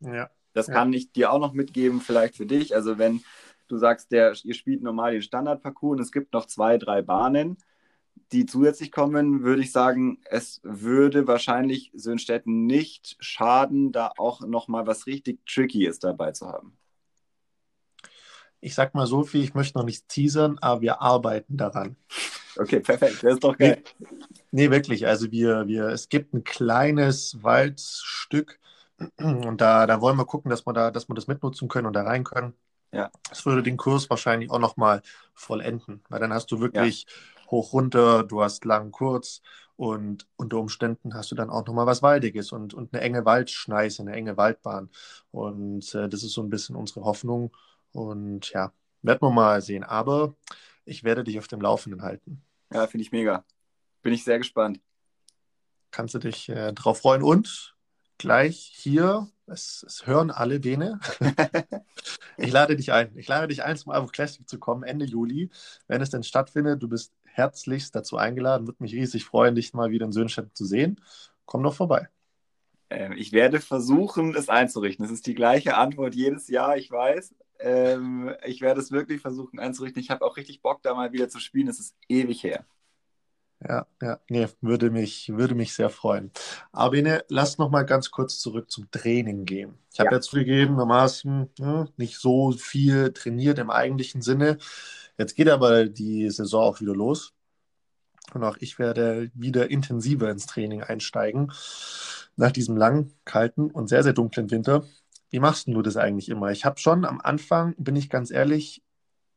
[0.00, 0.30] Ja.
[0.52, 0.74] Das ja.
[0.74, 2.74] kann ich dir auch noch mitgeben, vielleicht für dich.
[2.74, 3.22] Also wenn
[3.68, 7.58] du sagst, der, ihr spielt normal den Standardparcours und es gibt noch zwei, drei Bahnen,
[8.32, 14.86] die zusätzlich kommen, würde ich sagen, es würde wahrscheinlich Söhnstetten nicht schaden, da auch nochmal
[14.86, 16.76] was richtig Trickyes dabei zu haben.
[18.60, 21.96] Ich sag mal so viel, ich möchte noch nicht teasern, aber wir arbeiten daran.
[22.58, 23.82] Okay, perfekt, das ist doch geil.
[23.98, 24.08] Nee,
[24.50, 25.06] nee, wirklich.
[25.06, 28.58] Also wir, wir, es gibt ein kleines Waldstück
[29.18, 31.92] und da, da wollen wir gucken, dass wir da, dass wir das mitnutzen können und
[31.92, 32.54] da rein können.
[32.92, 33.10] Ja.
[33.28, 35.02] Das würde den Kurs wahrscheinlich auch nochmal
[35.34, 39.42] vollenden, weil dann hast du wirklich ja hoch runter, du hast lang kurz
[39.76, 44.02] und unter Umständen hast du dann auch nochmal was Waldiges und, und eine enge Waldschneise,
[44.02, 44.90] eine enge Waldbahn.
[45.30, 47.54] Und äh, das ist so ein bisschen unsere Hoffnung.
[47.92, 49.84] Und ja, werden wir mal sehen.
[49.84, 50.34] Aber
[50.86, 52.42] ich werde dich auf dem Laufenden halten.
[52.72, 53.44] Ja, finde ich mega.
[54.02, 54.80] Bin ich sehr gespannt.
[55.90, 57.22] Kannst du dich äh, drauf freuen.
[57.22, 57.76] Und
[58.16, 61.00] gleich hier, es, es hören alle Bene.
[62.38, 63.16] ich lade dich ein.
[63.16, 65.50] Ich lade dich ein, zum Avo Classic zu kommen, Ende Juli,
[65.86, 66.82] wenn es denn stattfindet.
[66.82, 68.66] Du bist herzlichst dazu eingeladen.
[68.66, 71.00] Würde mich riesig freuen, dich mal wieder in Söhnstedt zu sehen.
[71.44, 72.08] Komm doch vorbei.
[72.88, 75.04] Ähm, ich werde versuchen, es einzurichten.
[75.04, 77.34] Das ist die gleiche Antwort jedes Jahr, ich weiß.
[77.58, 80.00] Ähm, ich werde es wirklich versuchen einzurichten.
[80.00, 81.68] Ich habe auch richtig Bock, da mal wieder zu spielen.
[81.68, 82.64] Es ist ewig her.
[83.66, 86.30] Ja, ja, nee, würde mich, würde mich sehr freuen.
[86.72, 89.78] Aber lass noch mal ganz kurz zurück zum Training gehen.
[89.92, 90.16] Ich habe ja.
[90.16, 94.58] jetzt zugegebenermaßen ja, nicht so viel trainiert im eigentlichen Sinne.
[95.18, 97.32] Jetzt geht aber die Saison auch wieder los.
[98.34, 101.52] Und auch ich werde wieder intensiver ins Training einsteigen.
[102.36, 104.84] Nach diesem langen, kalten und sehr, sehr dunklen Winter.
[105.30, 106.50] Wie machst du das eigentlich immer?
[106.50, 108.82] Ich habe schon am Anfang, bin ich ganz ehrlich,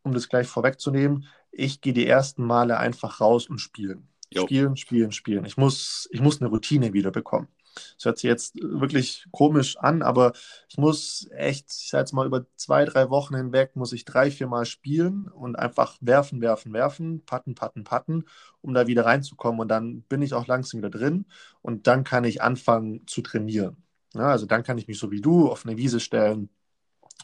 [0.03, 4.07] um das gleich vorwegzunehmen, ich gehe die ersten Male einfach raus und spielen.
[4.31, 4.43] Jo.
[4.43, 5.45] Spielen, spielen, spielen.
[5.45, 7.47] Ich muss, ich muss eine Routine wieder bekommen.
[7.75, 10.33] Das hört sich jetzt wirklich komisch an, aber
[10.67, 14.31] ich muss echt, ich sage jetzt mal, über zwei, drei Wochen hinweg muss ich drei,
[14.31, 18.25] vier Mal spielen und einfach werfen, werfen, werfen, patten, patten, patten,
[18.61, 19.59] um da wieder reinzukommen.
[19.61, 21.25] Und dann bin ich auch langsam wieder drin
[21.61, 23.77] und dann kann ich anfangen zu trainieren.
[24.13, 26.49] Ja, also dann kann ich mich so wie du auf eine Wiese stellen,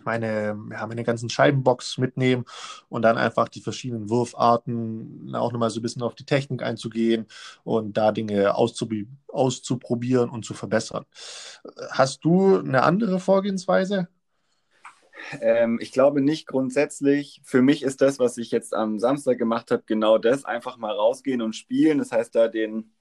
[0.03, 2.45] meine, ja, meine ganzen Scheibenbox mitnehmen
[2.89, 7.27] und dann einfach die verschiedenen Wurfarten auch nochmal so ein bisschen auf die Technik einzugehen
[7.63, 11.05] und da Dinge auszuprob auszuprobieren und zu verbessern.
[11.91, 14.07] Hast du eine andere Vorgehensweise?
[15.41, 17.41] Ähm, ich glaube nicht grundsätzlich.
[17.43, 20.45] Für mich ist das, was ich jetzt am Samstag gemacht habe, genau das.
[20.45, 21.97] Einfach mal rausgehen und spielen.
[21.97, 22.91] Das heißt, da den,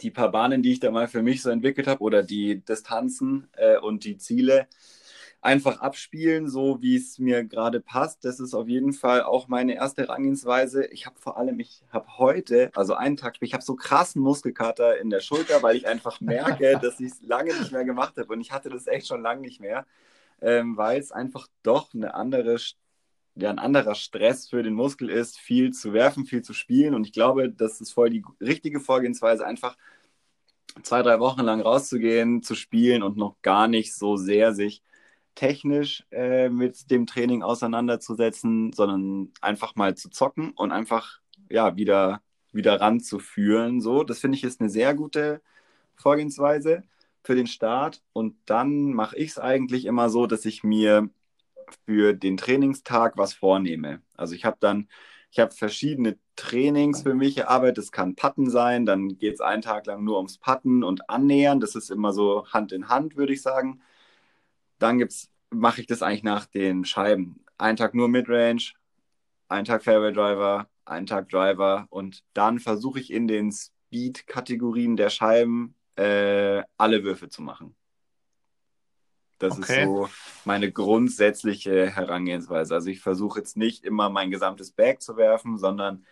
[0.00, 3.48] die paar Bahnen, die ich da mal für mich so entwickelt habe oder die Distanzen
[3.52, 4.66] äh, und die Ziele,
[5.40, 8.24] einfach abspielen, so wie es mir gerade passt.
[8.24, 10.86] Das ist auf jeden Fall auch meine erste Herangehensweise.
[10.86, 14.98] Ich habe vor allem, ich habe heute, also einen Tag, ich habe so krassen Muskelkater
[14.98, 18.32] in der Schulter, weil ich einfach merke, dass ich es lange nicht mehr gemacht habe.
[18.32, 19.86] Und ich hatte das echt schon lange nicht mehr,
[20.40, 22.58] ähm, weil es einfach doch eine andere,
[23.36, 26.94] ja, ein anderer Stress für den Muskel ist, viel zu werfen, viel zu spielen.
[26.94, 29.76] Und ich glaube, das ist voll die richtige Vorgehensweise, einfach
[30.82, 34.82] zwei, drei Wochen lang rauszugehen, zu spielen und noch gar nicht so sehr sich
[35.36, 42.22] technisch äh, mit dem Training auseinanderzusetzen, sondern einfach mal zu zocken und einfach ja wieder
[42.56, 43.80] wieder ranzuführen.
[43.80, 45.40] So, das finde ich ist eine sehr gute
[45.94, 46.82] Vorgehensweise
[47.22, 48.02] für den Start.
[48.12, 51.08] Und dann mache ich es eigentlich immer so, dass ich mir
[51.84, 54.02] für den Trainingstag was vornehme.
[54.16, 54.88] Also ich habe dann,
[55.30, 57.78] ich habe verschiedene Trainings für mich erarbeitet.
[57.78, 61.60] Das kann Patten sein, dann geht es einen Tag lang nur ums Patten und Annähern.
[61.60, 63.80] Das ist immer so Hand in Hand, würde ich sagen.
[64.78, 65.06] Dann
[65.50, 67.44] mache ich das eigentlich nach den Scheiben.
[67.58, 68.72] Einen Tag nur Midrange,
[69.48, 75.10] einen Tag Fairway Driver, einen Tag Driver und dann versuche ich in den Speed-Kategorien der
[75.10, 77.74] Scheiben äh, alle Würfe zu machen.
[79.38, 79.80] Das okay.
[79.80, 80.08] ist so
[80.44, 82.74] meine grundsätzliche Herangehensweise.
[82.74, 86.06] Also ich versuche jetzt nicht immer mein gesamtes Bag zu werfen, sondern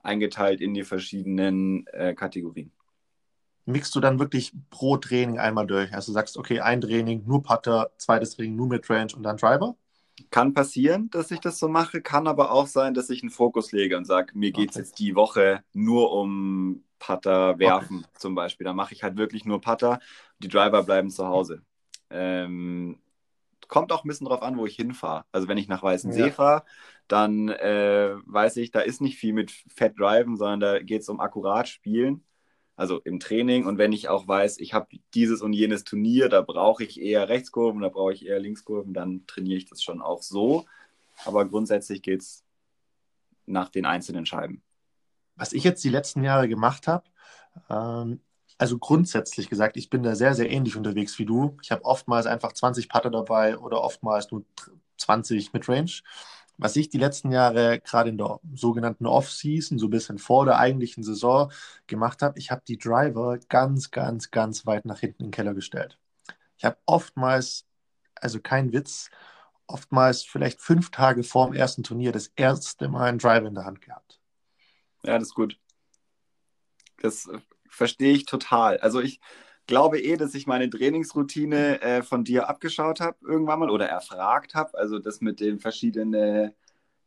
[0.00, 2.72] eingeteilt in die verschiedenen äh, Kategorien
[3.68, 5.92] mixt du dann wirklich pro Training einmal durch?
[5.92, 9.76] Also du sagst, okay, ein Training nur Putter, zweites Training nur Midrange und dann Driver?
[10.30, 13.70] Kann passieren, dass ich das so mache, kann aber auch sein, dass ich einen Fokus
[13.70, 14.84] lege und sage, mir geht es okay.
[14.84, 18.08] jetzt die Woche nur um Putter werfen okay.
[18.14, 18.64] zum Beispiel.
[18.64, 20.00] Da mache ich halt wirklich nur Putter,
[20.38, 21.62] die Driver bleiben zu Hause.
[22.10, 22.98] Ähm,
[23.68, 25.24] kommt auch ein bisschen drauf an, wo ich hinfahre.
[25.30, 26.30] Also wenn ich nach Weißensee ja.
[26.30, 26.64] fahre,
[27.06, 31.08] dann äh, weiß ich, da ist nicht viel mit Fett Driven, sondern da geht es
[31.08, 32.24] um akkurat spielen
[32.78, 33.66] also im Training.
[33.66, 37.28] Und wenn ich auch weiß, ich habe dieses und jenes Turnier, da brauche ich eher
[37.28, 40.64] Rechtskurven, da brauche ich eher Linkskurven, dann trainiere ich das schon auch so.
[41.24, 42.44] Aber grundsätzlich geht es
[43.46, 44.62] nach den einzelnen Scheiben.
[45.34, 47.04] Was ich jetzt die letzten Jahre gemacht habe,
[47.68, 48.20] ähm,
[48.58, 51.56] also grundsätzlich gesagt, ich bin da sehr, sehr ähnlich unterwegs wie du.
[51.62, 54.44] Ich habe oftmals einfach 20 Putter dabei oder oftmals nur
[54.98, 55.90] 20 mit Range.
[56.58, 60.58] Was ich die letzten Jahre gerade in der sogenannten Off-Season, so ein bisschen vor der
[60.58, 61.52] eigentlichen Saison
[61.86, 65.54] gemacht habe, ich habe die Driver ganz, ganz, ganz weit nach hinten in den Keller
[65.54, 65.98] gestellt.
[66.56, 67.64] Ich habe oftmals,
[68.16, 69.08] also kein Witz,
[69.68, 73.64] oftmals vielleicht fünf Tage vor dem ersten Turnier das erste Mal einen Driver in der
[73.64, 74.20] Hand gehabt.
[75.04, 75.58] Ja, das ist gut.
[77.00, 77.28] Das
[77.68, 78.78] verstehe ich total.
[78.78, 79.20] Also ich,
[79.68, 84.54] glaube eh, dass ich meine Trainingsroutine äh, von dir abgeschaut habe irgendwann mal oder erfragt
[84.56, 84.76] habe.
[84.78, 86.52] Also das mit den verschiedenen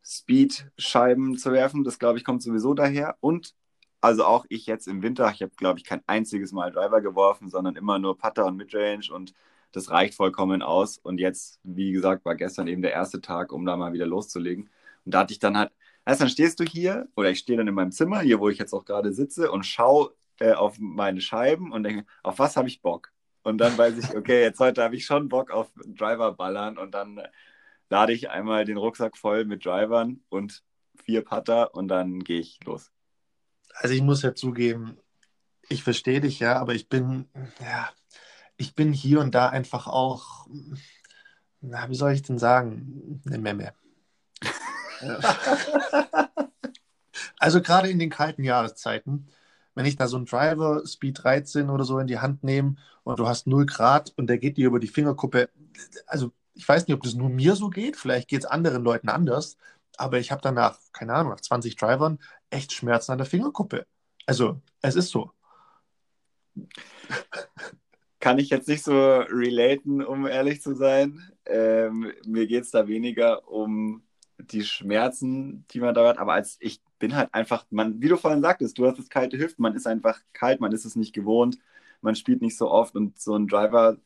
[0.04, 3.18] Speed-Scheiben zu werfen, das glaube ich kommt sowieso daher.
[3.22, 3.56] Und
[4.02, 7.50] also auch ich jetzt im Winter, ich habe glaube ich kein einziges Mal Driver geworfen,
[7.50, 9.34] sondern immer nur Putter und Midrange und
[9.74, 10.98] das reicht vollkommen aus.
[10.98, 14.70] Und jetzt, wie gesagt, war gestern eben der erste Tag, um da mal wieder loszulegen.
[15.06, 15.72] Und da hatte ich dann halt,
[16.06, 18.58] also dann stehst du hier oder ich stehe dann in meinem Zimmer, hier wo ich
[18.60, 22.68] jetzt auch gerade sitze und schaue äh, auf meine Scheiben und denke, auf was habe
[22.68, 23.12] ich Bock?
[23.44, 26.92] Und dann weiß ich, okay, jetzt heute habe ich schon Bock auf Driver ballern und
[26.92, 27.30] dann äh,
[27.90, 30.64] lade ich einmal den Rucksack voll mit Drivern und
[31.04, 32.92] vier Putter und dann gehe ich los.
[33.76, 34.98] Also ich muss ja zugeben,
[35.70, 37.90] ich verstehe dich ja, aber ich bin, ja,
[38.58, 40.48] ich bin hier und da einfach auch,
[41.62, 43.74] na, wie soll ich denn sagen, eine Memme.
[47.38, 49.28] also gerade in den kalten Jahreszeiten
[49.76, 53.20] wenn ich da so einen Driver Speed 13 oder so in die Hand nehme und
[53.20, 55.50] du hast 0 Grad und der geht dir über die Fingerkuppe,
[56.08, 59.10] also ich weiß nicht, ob das nur mir so geht, vielleicht geht es anderen Leuten
[59.10, 59.58] anders,
[59.98, 63.86] aber ich habe danach, keine Ahnung, nach 20 Drivern echt Schmerzen an der Fingerkuppe.
[64.26, 65.32] Also, es ist so.
[68.20, 71.32] Kann ich jetzt nicht so relaten, um ehrlich zu sein.
[71.46, 74.04] Ähm, mir geht es da weniger um
[74.38, 78.18] die Schmerzen, die man da hat, aber als ich bin halt einfach, man, wie du
[78.18, 81.14] vorhin sagtest, du hast das kalte Hüften, man ist einfach kalt, man ist es nicht
[81.14, 81.60] gewohnt,
[82.02, 83.98] man spielt nicht so oft und so ein Driver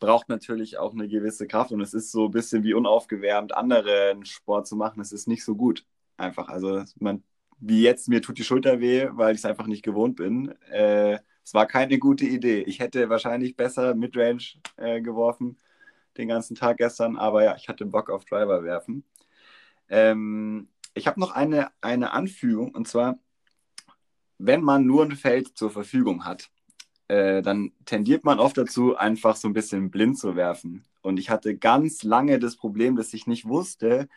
[0.00, 4.24] braucht natürlich auch eine gewisse Kraft und es ist so ein bisschen wie unaufgewärmt, anderen
[4.26, 5.86] Sport zu machen, es ist nicht so gut.
[6.18, 7.24] Einfach, also man,
[7.58, 10.54] wie jetzt, mir tut die Schulter weh, weil ich es einfach nicht gewohnt bin.
[10.70, 12.62] Äh, es war keine gute Idee.
[12.62, 14.42] Ich hätte wahrscheinlich besser Midrange
[14.76, 15.56] äh, geworfen
[16.16, 19.04] den ganzen Tag gestern, aber ja, ich hatte Bock auf Driver werfen.
[19.88, 23.18] Ähm, ich habe noch eine, eine Anfügung und zwar,
[24.38, 26.50] wenn man nur ein Feld zur Verfügung hat,
[27.08, 30.84] äh, dann tendiert man oft dazu, einfach so ein bisschen blind zu werfen.
[31.02, 34.08] Und ich hatte ganz lange das Problem, dass ich nicht wusste,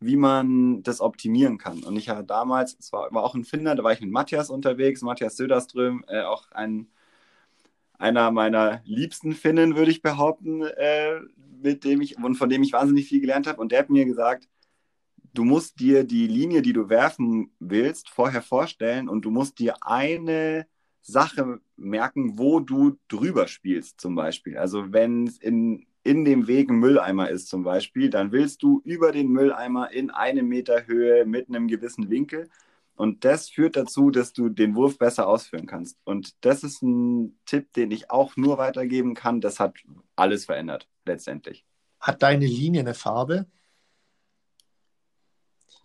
[0.00, 1.82] wie man das optimieren kann.
[1.82, 4.50] Und ich hatte damals, es war, war auch ein Finder, da war ich mit Matthias
[4.50, 6.88] unterwegs, Matthias Söderström, äh, auch ein,
[7.98, 11.20] einer meiner liebsten Finnen, würde ich behaupten, äh,
[11.62, 13.60] mit dem ich und von dem ich wahnsinnig viel gelernt habe.
[13.60, 14.48] Und der hat mir gesagt,
[15.36, 19.74] du musst dir die Linie, die du werfen willst, vorher vorstellen und du musst dir
[19.82, 20.66] eine
[21.02, 24.58] Sache merken, wo du drüber spielst, zum Beispiel.
[24.58, 28.80] Also wenn es in, in dem Weg ein Mülleimer ist, zum Beispiel, dann willst du
[28.84, 32.48] über den Mülleimer in einem Meter Höhe mit einem gewissen Winkel.
[32.96, 35.98] Und das führt dazu, dass du den Wurf besser ausführen kannst.
[36.04, 39.40] Und das ist ein Tipp, den ich auch nur weitergeben kann.
[39.40, 39.74] Das hat
[40.16, 41.66] alles verändert, letztendlich.
[42.00, 43.46] Hat deine Linie eine Farbe?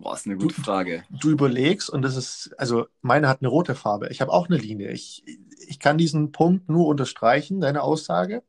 [0.02, 1.04] Boah, ist eine gute du, Frage.
[1.10, 4.10] Du überlegst und das ist, also meine hat eine rote Farbe.
[4.10, 4.92] Ich habe auch eine Linie.
[4.92, 5.24] Ich,
[5.68, 8.44] ich kann diesen Punkt nur unterstreichen, deine Aussage.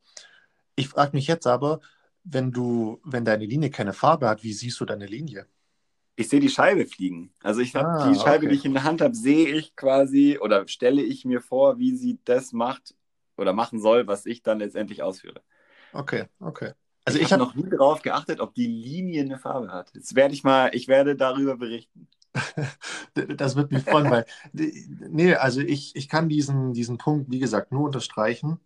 [0.75, 1.79] Ich frage mich jetzt aber,
[2.23, 5.45] wenn du, wenn deine Linie keine Farbe hat, wie siehst du deine Linie?
[6.15, 7.33] Ich sehe die Scheibe fliegen.
[7.43, 8.49] Also ich habe ah, die Scheibe, okay.
[8.49, 11.95] die ich in der Hand habe, sehe ich quasi oder stelle ich mir vor, wie
[11.95, 12.95] sie das macht
[13.37, 15.41] oder machen soll, was ich dann letztendlich ausführe.
[15.91, 16.73] Okay, okay.
[17.05, 19.91] Also ich, ich habe hab noch nie darauf geachtet, ob die Linie eine Farbe hat.
[19.93, 22.07] Jetzt werde ich mal, ich werde darüber berichten.
[23.13, 27.71] das wird mich freuen, weil, nee, also ich, ich kann diesen, diesen Punkt, wie gesagt,
[27.71, 28.59] nur unterstreichen.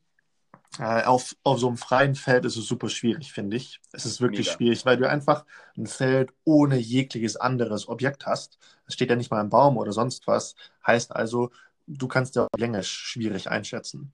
[0.79, 3.81] Äh, auf, auf so einem freien Feld ist es super schwierig, finde ich.
[3.93, 4.57] Es ist wirklich Mega.
[4.57, 8.59] schwierig, weil du einfach ein Feld ohne jegliches anderes Objekt hast.
[8.85, 10.55] Es steht ja nicht mal ein Baum oder sonst was.
[10.85, 11.49] Heißt also,
[11.87, 14.11] du kannst ja Länge schwierig einschätzen.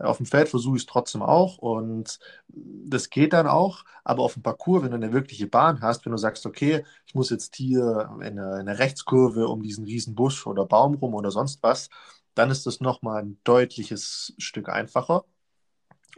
[0.00, 3.84] Auf dem Feld versuche ich es trotzdem auch und das geht dann auch.
[4.04, 7.14] Aber auf dem Parcours, wenn du eine wirkliche Bahn hast, wenn du sagst, okay, ich
[7.14, 11.30] muss jetzt hier in eine, eine Rechtskurve um diesen riesen Busch oder Baum rum oder
[11.30, 11.90] sonst was,
[12.34, 15.24] dann ist das nochmal ein deutliches Stück einfacher.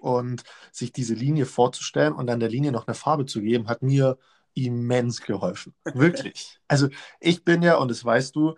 [0.00, 3.82] Und sich diese Linie vorzustellen und dann der Linie noch eine Farbe zu geben, hat
[3.82, 4.18] mir
[4.54, 5.74] immens geholfen.
[5.94, 6.58] Wirklich.
[6.68, 6.88] Also
[7.20, 8.54] ich bin ja, und das weißt du,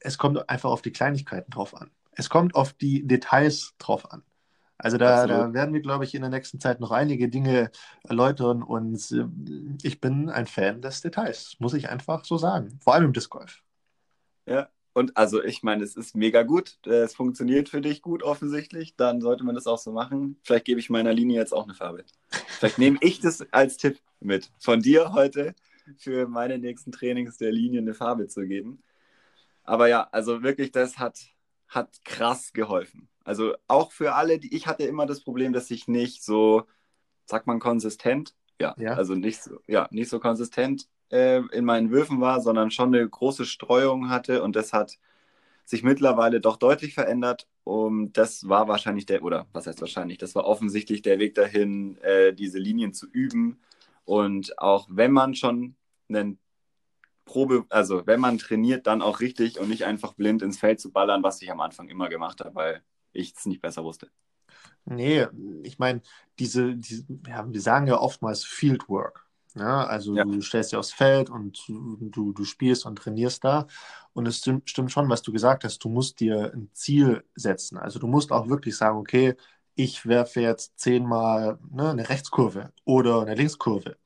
[0.00, 1.90] es kommt einfach auf die Kleinigkeiten drauf an.
[2.12, 4.22] Es kommt auf die Details drauf an.
[4.78, 7.70] Also da, da, werden wir, glaube ich, in der nächsten Zeit noch einige Dinge
[8.04, 9.26] erläutern und äh,
[9.82, 12.78] ich bin ein Fan des Details, muss ich einfach so sagen.
[12.82, 13.62] Vor allem im Disc Golf.
[14.46, 16.78] Ja, und also ich meine, es ist mega gut.
[16.86, 18.96] Es funktioniert für dich gut offensichtlich.
[18.96, 20.40] Dann sollte man das auch so machen.
[20.42, 22.04] Vielleicht gebe ich meiner Linie jetzt auch eine Farbe.
[22.30, 25.54] Vielleicht nehme ich das als Tipp mit von dir heute
[25.98, 28.82] für meine nächsten Trainings der Linie eine Farbe zu geben.
[29.62, 31.18] Aber ja, also wirklich, das hat,
[31.68, 33.08] hat krass geholfen.
[33.24, 36.64] Also auch für alle, die ich hatte immer das Problem, dass ich nicht so,
[37.26, 38.94] sagt man konsistent, ja, ja.
[38.94, 43.08] also nicht so, ja, nicht so konsistent äh, in meinen Würfen war, sondern schon eine
[43.08, 44.98] große Streuung hatte und das hat
[45.68, 47.46] sich mittlerweile doch deutlich verändert.
[47.62, 51.98] Und das war wahrscheinlich der, oder was heißt wahrscheinlich, das war offensichtlich der Weg dahin,
[51.98, 53.60] äh, diese Linien zu üben.
[54.06, 55.76] Und auch wenn man schon
[56.08, 56.38] einen
[57.28, 60.90] Probe, also wenn man trainiert, dann auch richtig und nicht einfach blind ins Feld zu
[60.90, 64.10] ballern, was ich am Anfang immer gemacht habe, weil ich es nicht besser wusste.
[64.84, 65.26] Nee,
[65.62, 66.00] ich meine,
[66.38, 69.26] diese, diese ja, wir sagen ja oftmals Fieldwork.
[69.54, 70.24] Ja, also ja.
[70.24, 73.66] du stellst dir aufs Feld und du, du spielst und trainierst da.
[74.12, 75.78] Und es stimmt, stimmt schon, was du gesagt hast.
[75.84, 77.76] Du musst dir ein Ziel setzen.
[77.76, 79.34] Also du musst auch wirklich sagen, okay,
[79.74, 83.96] ich werfe jetzt zehnmal ne, eine Rechtskurve oder eine Linkskurve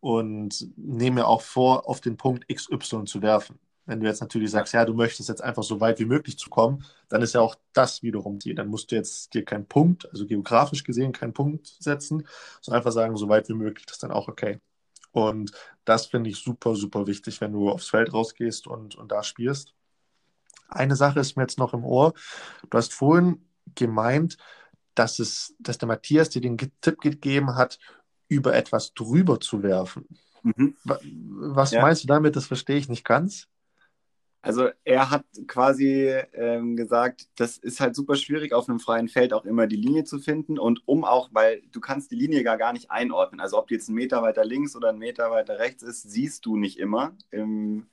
[0.00, 3.58] und nehme mir auch vor, auf den Punkt XY zu werfen.
[3.86, 6.50] Wenn du jetzt natürlich sagst, ja, du möchtest jetzt einfach so weit wie möglich zu
[6.50, 8.56] kommen, dann ist ja auch das wiederum Ziel.
[8.56, 12.26] Dann musst du jetzt dir keinen Punkt, also geografisch gesehen keinen Punkt setzen,
[12.60, 14.58] sondern einfach sagen, so weit wie möglich, das ist dann auch okay.
[15.12, 15.52] Und
[15.84, 19.72] das finde ich super, super wichtig, wenn du aufs Feld rausgehst und, und da spielst.
[20.68, 22.12] Eine Sache ist mir jetzt noch im Ohr.
[22.68, 24.36] Du hast vorhin gemeint,
[24.94, 27.78] dass, es, dass der Matthias dir den Tipp gegeben hat,
[28.28, 30.06] über etwas drüber zu werfen.
[30.42, 30.76] Mhm.
[30.84, 31.82] Was ja.
[31.82, 32.36] meinst du damit?
[32.36, 33.48] Das verstehe ich nicht ganz.
[34.46, 39.32] Also er hat quasi ähm, gesagt, das ist halt super schwierig, auf einem freien Feld
[39.32, 40.56] auch immer die Linie zu finden.
[40.56, 43.40] Und um auch, weil du kannst die Linie gar, gar nicht einordnen.
[43.40, 46.46] Also ob die jetzt einen Meter weiter links oder einen Meter weiter rechts ist, siehst
[46.46, 47.88] du nicht immer im,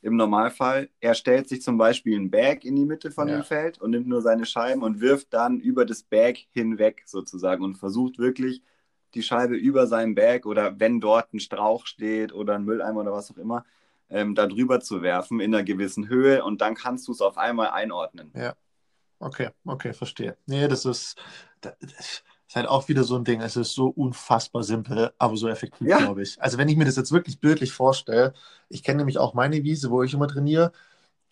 [0.00, 0.90] im Normalfall.
[1.00, 3.38] Er stellt sich zum Beispiel ein Bag in die Mitte von ja.
[3.38, 7.64] dem Feld und nimmt nur seine Scheiben und wirft dann über das Bag hinweg sozusagen
[7.64, 8.62] und versucht wirklich
[9.14, 13.12] die Scheibe über seinem Bag oder wenn dort ein Strauch steht oder ein Mülleimer oder
[13.12, 13.64] was auch immer,
[14.08, 17.38] ähm, da drüber zu werfen in einer gewissen Höhe und dann kannst du es auf
[17.38, 18.32] einmal einordnen.
[18.34, 18.54] Ja.
[19.18, 20.36] Okay, okay, verstehe.
[20.46, 21.16] Nee, das ist,
[21.60, 21.74] das,
[22.50, 23.40] Ist halt auch wieder so ein Ding.
[23.42, 25.98] Es ist so unfassbar simpel, aber so effektiv, ja.
[25.98, 26.42] glaube ich.
[26.42, 28.34] Also, wenn ich mir das jetzt wirklich bildlich vorstelle,
[28.68, 30.72] ich kenne nämlich auch meine Wiese, wo ich immer trainiere,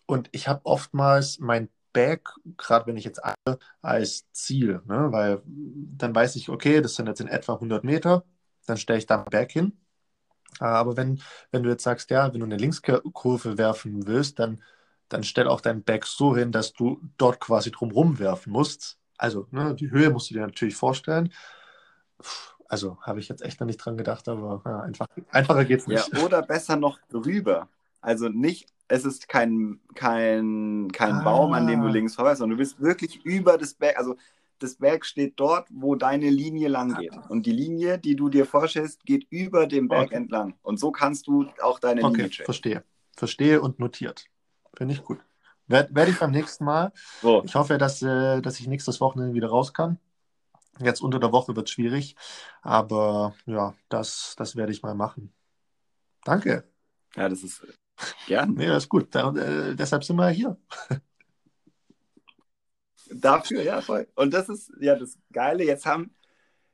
[0.06, 5.08] und ich habe oftmals mein Back, gerade wenn ich jetzt alle, als Ziel, ne?
[5.10, 8.24] weil dann weiß ich, okay, das sind jetzt in etwa 100 Meter,
[8.66, 9.72] dann stelle ich da Back hin.
[10.60, 11.20] Aber wenn,
[11.50, 14.62] wenn du jetzt sagst, ja, wenn du eine Linkskurve werfen willst, dann,
[15.08, 18.96] dann stell auch dein Back so hin, dass du dort quasi drumherum werfen musst.
[19.16, 21.32] Also ne, die Höhe musst du dir natürlich vorstellen.
[22.68, 26.12] Also habe ich jetzt echt noch nicht dran gedacht, aber ja, einfach, einfacher geht's nicht.
[26.12, 27.68] Ja, oder besser noch drüber.
[28.00, 31.22] Also nicht es ist kein, kein, kein ah.
[31.22, 33.98] Baum, an dem du links vorbei sondern du bist wirklich über das Berg.
[33.98, 34.16] Also
[34.58, 37.16] das Berg steht dort, wo deine Linie lang geht.
[37.28, 40.16] Und die Linie, die du dir vorstellst, geht über dem Berg okay.
[40.16, 40.54] entlang.
[40.62, 42.44] Und so kannst du auch deine okay, Linie checken.
[42.46, 42.84] Verstehe.
[43.16, 44.24] Verstehe und notiert.
[44.76, 45.20] Finde ich gut.
[45.68, 46.92] Werde werd ich beim nächsten Mal.
[47.20, 47.44] So.
[47.44, 49.98] Ich hoffe, dass, äh, dass ich nächstes Wochenende wieder raus kann.
[50.80, 52.16] Jetzt unter der Woche wird es schwierig.
[52.62, 55.32] Aber ja, das, das werde ich mal machen.
[56.24, 56.64] Danke.
[57.14, 57.62] Ja, das ist
[58.26, 58.54] Gern.
[58.54, 59.08] Nee, das ist gut.
[59.14, 60.56] Da, äh, deshalb sind wir hier.
[63.10, 64.06] Dafür, ja, voll.
[64.14, 65.64] Und das ist ja das Geile.
[65.64, 66.14] Jetzt haben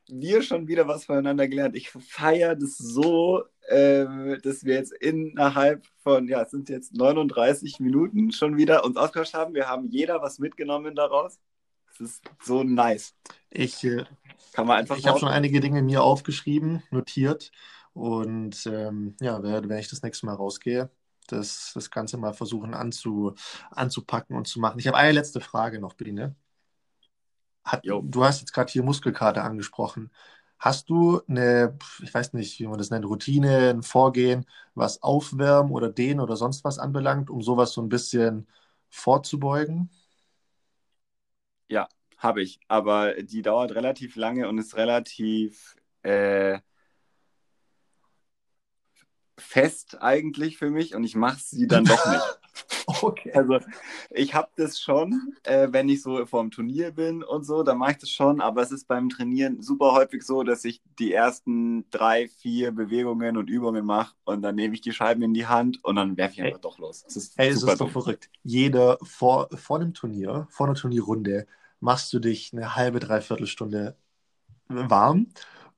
[0.08, 1.76] wir schon wieder was voneinander gelernt.
[1.76, 4.04] Ich feiere das so, äh,
[4.42, 9.34] dass wir jetzt innerhalb von, ja, es sind jetzt 39 Minuten schon wieder uns ausgetauscht
[9.34, 9.54] haben.
[9.54, 11.38] Wir haben jeder was mitgenommen daraus.
[11.86, 13.14] Das ist so nice.
[13.50, 14.04] Ich, äh,
[14.52, 17.52] Kann man einfach ich habe schon einige Dinge mir aufgeschrieben, notiert.
[17.92, 20.90] Und ähm, ja, wenn ich das nächste Mal rausgehe,
[21.28, 23.34] das, das Ganze mal versuchen anzu,
[23.70, 24.78] anzupacken und zu machen.
[24.78, 26.34] Ich habe eine letzte Frage noch, Biene.
[27.64, 30.10] Hat, du hast jetzt gerade hier Muskelkater angesprochen.
[30.58, 35.72] Hast du eine, ich weiß nicht, wie man das nennt, Routine, ein Vorgehen, was Aufwärmen
[35.72, 38.46] oder Dehnen oder sonst was anbelangt, um sowas so ein bisschen
[38.90, 39.90] vorzubeugen?
[41.68, 42.60] Ja, habe ich.
[42.68, 46.60] Aber die dauert relativ lange und ist relativ äh,
[49.38, 52.40] fest eigentlich für mich und ich mache sie dann doch nicht.
[53.02, 53.32] okay.
[53.32, 53.58] Also
[54.10, 57.78] ich habe das schon, äh, wenn ich so vor dem Turnier bin und so, dann
[57.78, 61.12] mache ich das schon, aber es ist beim Trainieren super häufig so, dass ich die
[61.12, 65.46] ersten drei, vier Bewegungen und Übungen mache und dann nehme ich die Scheiben in die
[65.46, 66.62] Hand und dann werfe ich einfach hey.
[66.62, 67.02] doch los.
[67.04, 68.30] Das ist hey, es ist doch verrückt.
[68.44, 71.46] Jeder vor, vor dem Turnier, vor einer Turnierrunde,
[71.80, 73.96] machst du dich eine halbe, dreiviertel Stunde
[74.68, 75.26] warm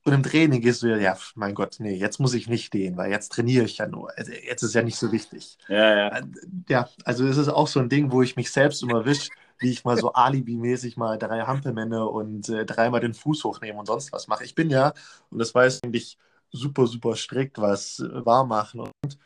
[0.07, 2.95] und im Training gehst du ja, ja, mein Gott, nee, jetzt muss ich nicht stehen,
[2.95, 4.17] weil jetzt trainiere ich ja nur.
[4.17, 5.57] Also jetzt ist ja nicht so wichtig.
[5.67, 6.17] Ja, ja.
[6.19, 6.23] Äh,
[6.69, 9.29] ja, also es ist auch so ein Ding, wo ich mich selbst immer wisch,
[9.59, 13.85] wie ich mal so alibimäßig mal drei Hampelmänner und äh, dreimal den Fuß hochnehme und
[13.87, 14.45] sonst was mache.
[14.45, 14.93] Ich bin ja,
[15.29, 16.17] und das weiß eigentlich
[16.51, 19.19] super, super strikt, was äh, wahr machen und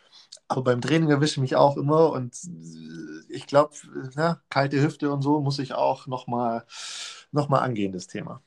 [0.47, 3.75] aber beim Training erwische ich mich auch immer und äh, ich glaube,
[4.49, 6.65] kalte Hüfte und so muss ich auch nochmal
[7.32, 8.41] noch mal angehen, das Thema.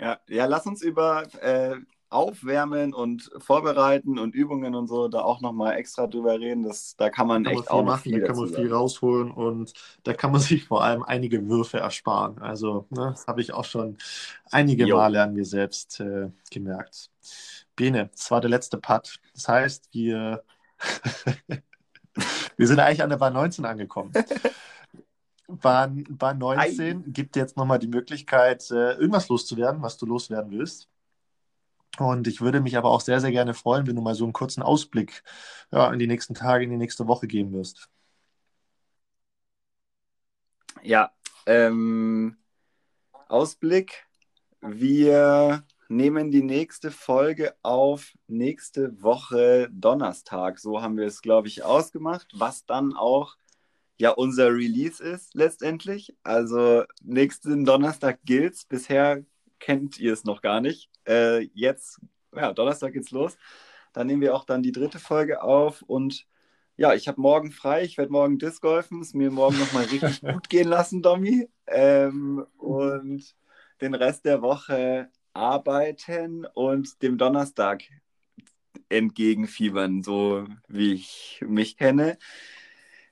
[0.00, 1.76] Ja, ja, lass uns über äh,
[2.08, 6.64] Aufwärmen und Vorbereiten und Übungen und so da auch nochmal extra drüber reden.
[6.64, 9.72] Das, da kann man da echt auch machen, viel da kann man viel rausholen und
[10.02, 12.38] da kann man sich vor allem einige Würfe ersparen.
[12.38, 13.98] Also, ne, das habe ich auch schon
[14.50, 14.96] einige jo.
[14.96, 17.10] Male an mir selbst äh, gemerkt.
[17.76, 19.20] Bene, das war der letzte Putt.
[19.34, 20.42] Das heißt, wir,
[22.56, 24.12] wir sind eigentlich an der Bahn 19 angekommen.
[25.58, 27.10] Bahn, Bahn 19 Ei.
[27.10, 30.88] gibt jetzt nochmal die Möglichkeit, äh, irgendwas loszuwerden, was du loswerden willst.
[31.98, 34.32] Und ich würde mich aber auch sehr, sehr gerne freuen, wenn du mal so einen
[34.32, 35.22] kurzen Ausblick
[35.72, 37.90] ja, in die nächsten Tage, in die nächste Woche geben wirst.
[40.82, 41.12] Ja,
[41.46, 42.36] ähm,
[43.28, 44.06] Ausblick.
[44.60, 50.58] Wir nehmen die nächste Folge auf nächste Woche Donnerstag.
[50.58, 53.36] So haben wir es, glaube ich, ausgemacht, was dann auch
[54.00, 56.16] ja unser Release ist letztendlich.
[56.22, 58.64] Also nächsten Donnerstag gilt's.
[58.64, 59.24] Bisher
[59.58, 60.88] kennt ihr es noch gar nicht.
[61.06, 62.00] Äh, jetzt,
[62.34, 63.36] ja, Donnerstag geht's los.
[63.92, 66.26] Dann nehmen wir auch dann die dritte Folge auf und
[66.78, 67.82] ja, ich habe morgen frei.
[67.84, 71.50] Ich werde morgen Disc golfen, es mir morgen nochmal richtig gut gehen lassen, Domi.
[71.66, 73.36] Ähm, und
[73.82, 77.82] den Rest der Woche arbeiten und dem Donnerstag
[78.88, 82.16] entgegenfiebern, so wie ich mich kenne.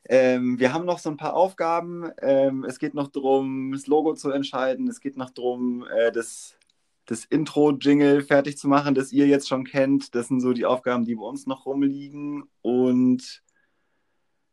[0.08, 2.10] Ähm, wir haben noch so ein paar Aufgaben.
[2.22, 4.88] Ähm, es geht noch darum, das Logo zu entscheiden.
[4.88, 6.56] Es geht noch darum, äh, das,
[7.04, 10.14] das Intro-Jingle fertig zu machen, das ihr jetzt schon kennt.
[10.14, 12.44] Das sind so die Aufgaben, die bei uns noch rumliegen.
[12.62, 13.42] Und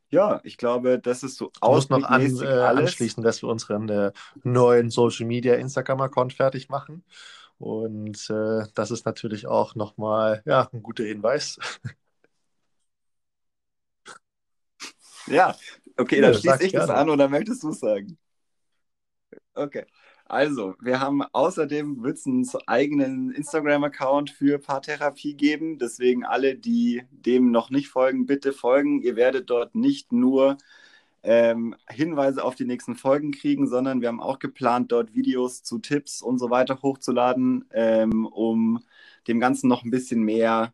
[0.09, 4.11] ja, ich glaube, das ist so musst noch an, äh, anschließen, dass wir unseren äh,
[4.43, 7.03] neuen Social Media Instagram-Account fertig machen.
[7.57, 11.57] Und äh, das ist natürlich auch nochmal ja, ein guter Hinweis.
[15.27, 15.55] Ja,
[15.97, 16.87] okay, dann ja, schließe ich gerne.
[16.87, 18.17] das an oder möchtest du es sagen?
[19.53, 19.85] Okay.
[20.27, 25.77] Also, wir haben außerdem wird es einen eigenen Instagram-Account für Paartherapie geben.
[25.77, 29.01] Deswegen alle, die dem noch nicht folgen, bitte folgen.
[29.03, 30.57] Ihr werdet dort nicht nur
[31.21, 35.77] ähm, Hinweise auf die nächsten Folgen kriegen, sondern wir haben auch geplant, dort Videos zu
[35.79, 38.83] Tipps und so weiter hochzuladen, ähm, um
[39.27, 40.73] dem Ganzen noch ein bisschen mehr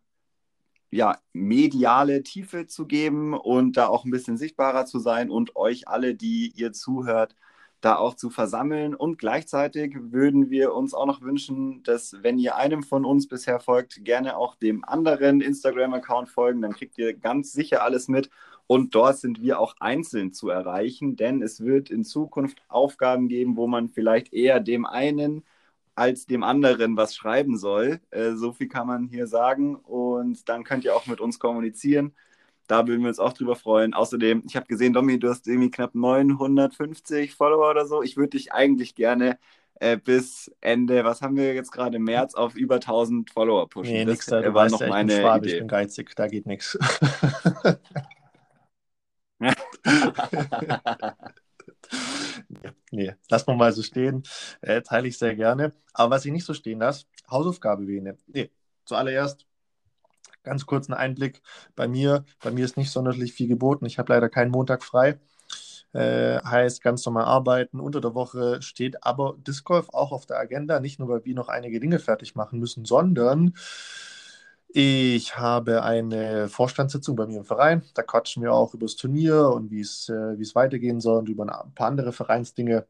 [0.91, 5.87] ja, mediale Tiefe zu geben und da auch ein bisschen sichtbarer zu sein und euch
[5.87, 7.35] alle, die ihr zuhört,
[7.79, 8.93] da auch zu versammeln.
[8.93, 13.59] Und gleichzeitig würden wir uns auch noch wünschen, dass, wenn ihr einem von uns bisher
[13.59, 16.61] folgt, gerne auch dem anderen Instagram-Account folgen.
[16.61, 18.29] Dann kriegt ihr ganz sicher alles mit.
[18.67, 23.57] Und dort sind wir auch einzeln zu erreichen, denn es wird in Zukunft Aufgaben geben,
[23.57, 25.43] wo man vielleicht eher dem einen
[25.95, 27.99] als dem anderen was schreiben soll.
[28.11, 29.75] Äh, so viel kann man hier sagen.
[29.75, 32.13] Und dann könnt ihr auch mit uns kommunizieren.
[32.67, 33.93] Da würden wir uns auch drüber freuen.
[33.93, 38.01] Außerdem, ich habe gesehen, Domi, du hast irgendwie knapp 950 Follower oder so.
[38.01, 39.37] Ich würde dich eigentlich gerne
[39.81, 43.93] äh, bis Ende, was haben wir jetzt gerade, März auf über 1000 Follower pushen.
[43.93, 45.53] Nee, nix, das da, war noch ja, meine ich Idee.
[45.53, 46.77] Ich bin geizig, da geht nichts.
[52.91, 54.23] nee, lass mal mal so stehen.
[54.61, 55.73] Äh, teile ich sehr gerne.
[55.93, 58.17] Aber was ich nicht so stehen lasse, Hausaufgabe wählen.
[58.27, 58.49] Nee,
[58.85, 59.45] zuallererst
[60.43, 61.41] Ganz kurz ein Einblick
[61.75, 62.25] bei mir.
[62.43, 63.85] Bei mir ist nicht sonderlich viel geboten.
[63.85, 65.19] Ich habe leider keinen Montag frei.
[65.93, 67.79] Äh, heißt ganz normal arbeiten.
[67.79, 70.79] Unter der Woche steht aber Disc Golf auch auf der Agenda.
[70.79, 73.53] Nicht nur, weil wir noch einige Dinge fertig machen müssen, sondern
[74.73, 77.83] ich habe eine Vorstandssitzung bei mir im Verein.
[77.93, 81.43] Da quatschen wir auch über das Turnier und wie es äh, weitergehen soll und über
[81.43, 82.85] ein paar andere Vereinsdinge.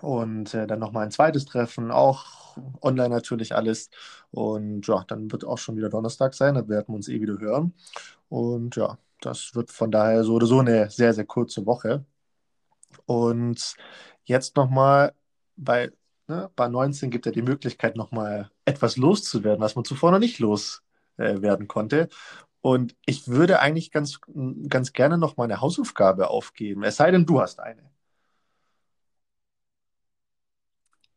[0.00, 3.90] Und äh, dann nochmal ein zweites Treffen, auch online natürlich alles.
[4.30, 7.38] Und ja, dann wird auch schon wieder Donnerstag sein, dann werden wir uns eh wieder
[7.38, 7.74] hören.
[8.28, 12.04] Und ja, das wird von daher so oder so eine sehr, sehr kurze Woche.
[13.06, 13.76] Und
[14.24, 15.14] jetzt nochmal
[15.56, 15.92] bei,
[16.28, 20.38] ne, bei 19 gibt er die Möglichkeit, nochmal etwas loszuwerden, was man zuvor noch nicht
[20.38, 20.87] loswerden
[21.18, 22.08] äh, konnte.
[22.60, 24.20] Und ich würde eigentlich ganz,
[24.68, 27.88] ganz gerne noch mal eine Hausaufgabe aufgeben, es sei denn, du hast eine.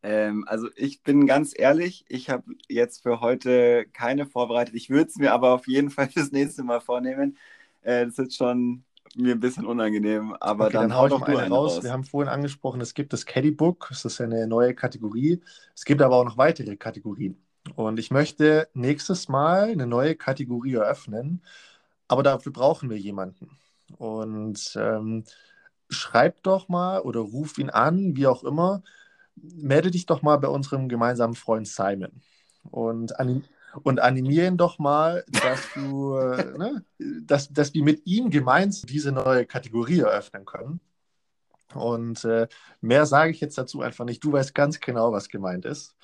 [0.03, 4.75] Ähm, also ich bin ganz ehrlich, ich habe jetzt für heute keine vorbereitet.
[4.75, 7.37] Ich würde es mir aber auf jeden Fall fürs nächste Mal vornehmen.
[7.81, 8.83] Äh, das ist schon
[9.15, 11.77] mir ein bisschen unangenehm, aber okay, dann, dann hau doch mal eine raus.
[11.77, 11.83] raus.
[11.83, 15.41] Wir haben vorhin angesprochen, es gibt das Caddy Book, das ist eine neue Kategorie.
[15.75, 17.37] Es gibt aber auch noch weitere Kategorien.
[17.75, 21.43] Und ich möchte nächstes Mal eine neue Kategorie eröffnen,
[22.07, 23.57] aber dafür brauchen wir jemanden.
[23.97, 25.23] Und ähm,
[25.89, 28.83] schreib doch mal oder ruf ihn an, wie auch immer,
[29.35, 32.21] melde dich doch mal bei unserem gemeinsamen Freund Simon
[32.69, 33.43] und, anim
[33.83, 36.15] und animiere ihn doch mal, dass du,
[36.57, 40.79] ne, dass, dass wir mit ihm gemeinsam diese neue Kategorie eröffnen können.
[41.73, 42.47] Und äh,
[42.81, 44.23] mehr sage ich jetzt dazu einfach nicht.
[44.23, 45.95] Du weißt ganz genau, was gemeint ist.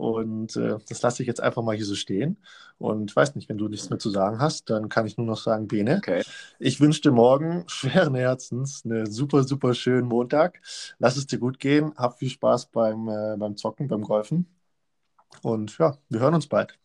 [0.00, 2.38] Und äh, das lasse ich jetzt einfach mal hier so stehen.
[2.78, 5.36] Und weiß nicht, wenn du nichts mehr zu sagen hast, dann kann ich nur noch
[5.36, 6.22] sagen, Bene, okay.
[6.58, 10.62] ich wünsche dir morgen schweren Herzens einen super, super schönen Montag.
[10.98, 11.92] Lass es dir gut gehen.
[11.96, 14.46] Hab viel Spaß beim, äh, beim Zocken, beim Golfen.
[15.42, 16.78] Und ja, wir hören uns bald.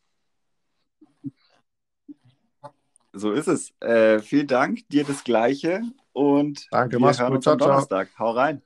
[3.14, 3.72] So ist es.
[3.80, 7.38] Äh, vielen Dank, dir das Gleiche und Danke, wir hören gut.
[7.38, 8.10] uns am Donnerstag.
[8.10, 8.28] Ciao.
[8.28, 8.62] Hau rein.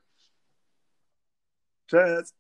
[1.87, 2.38] Tschüss.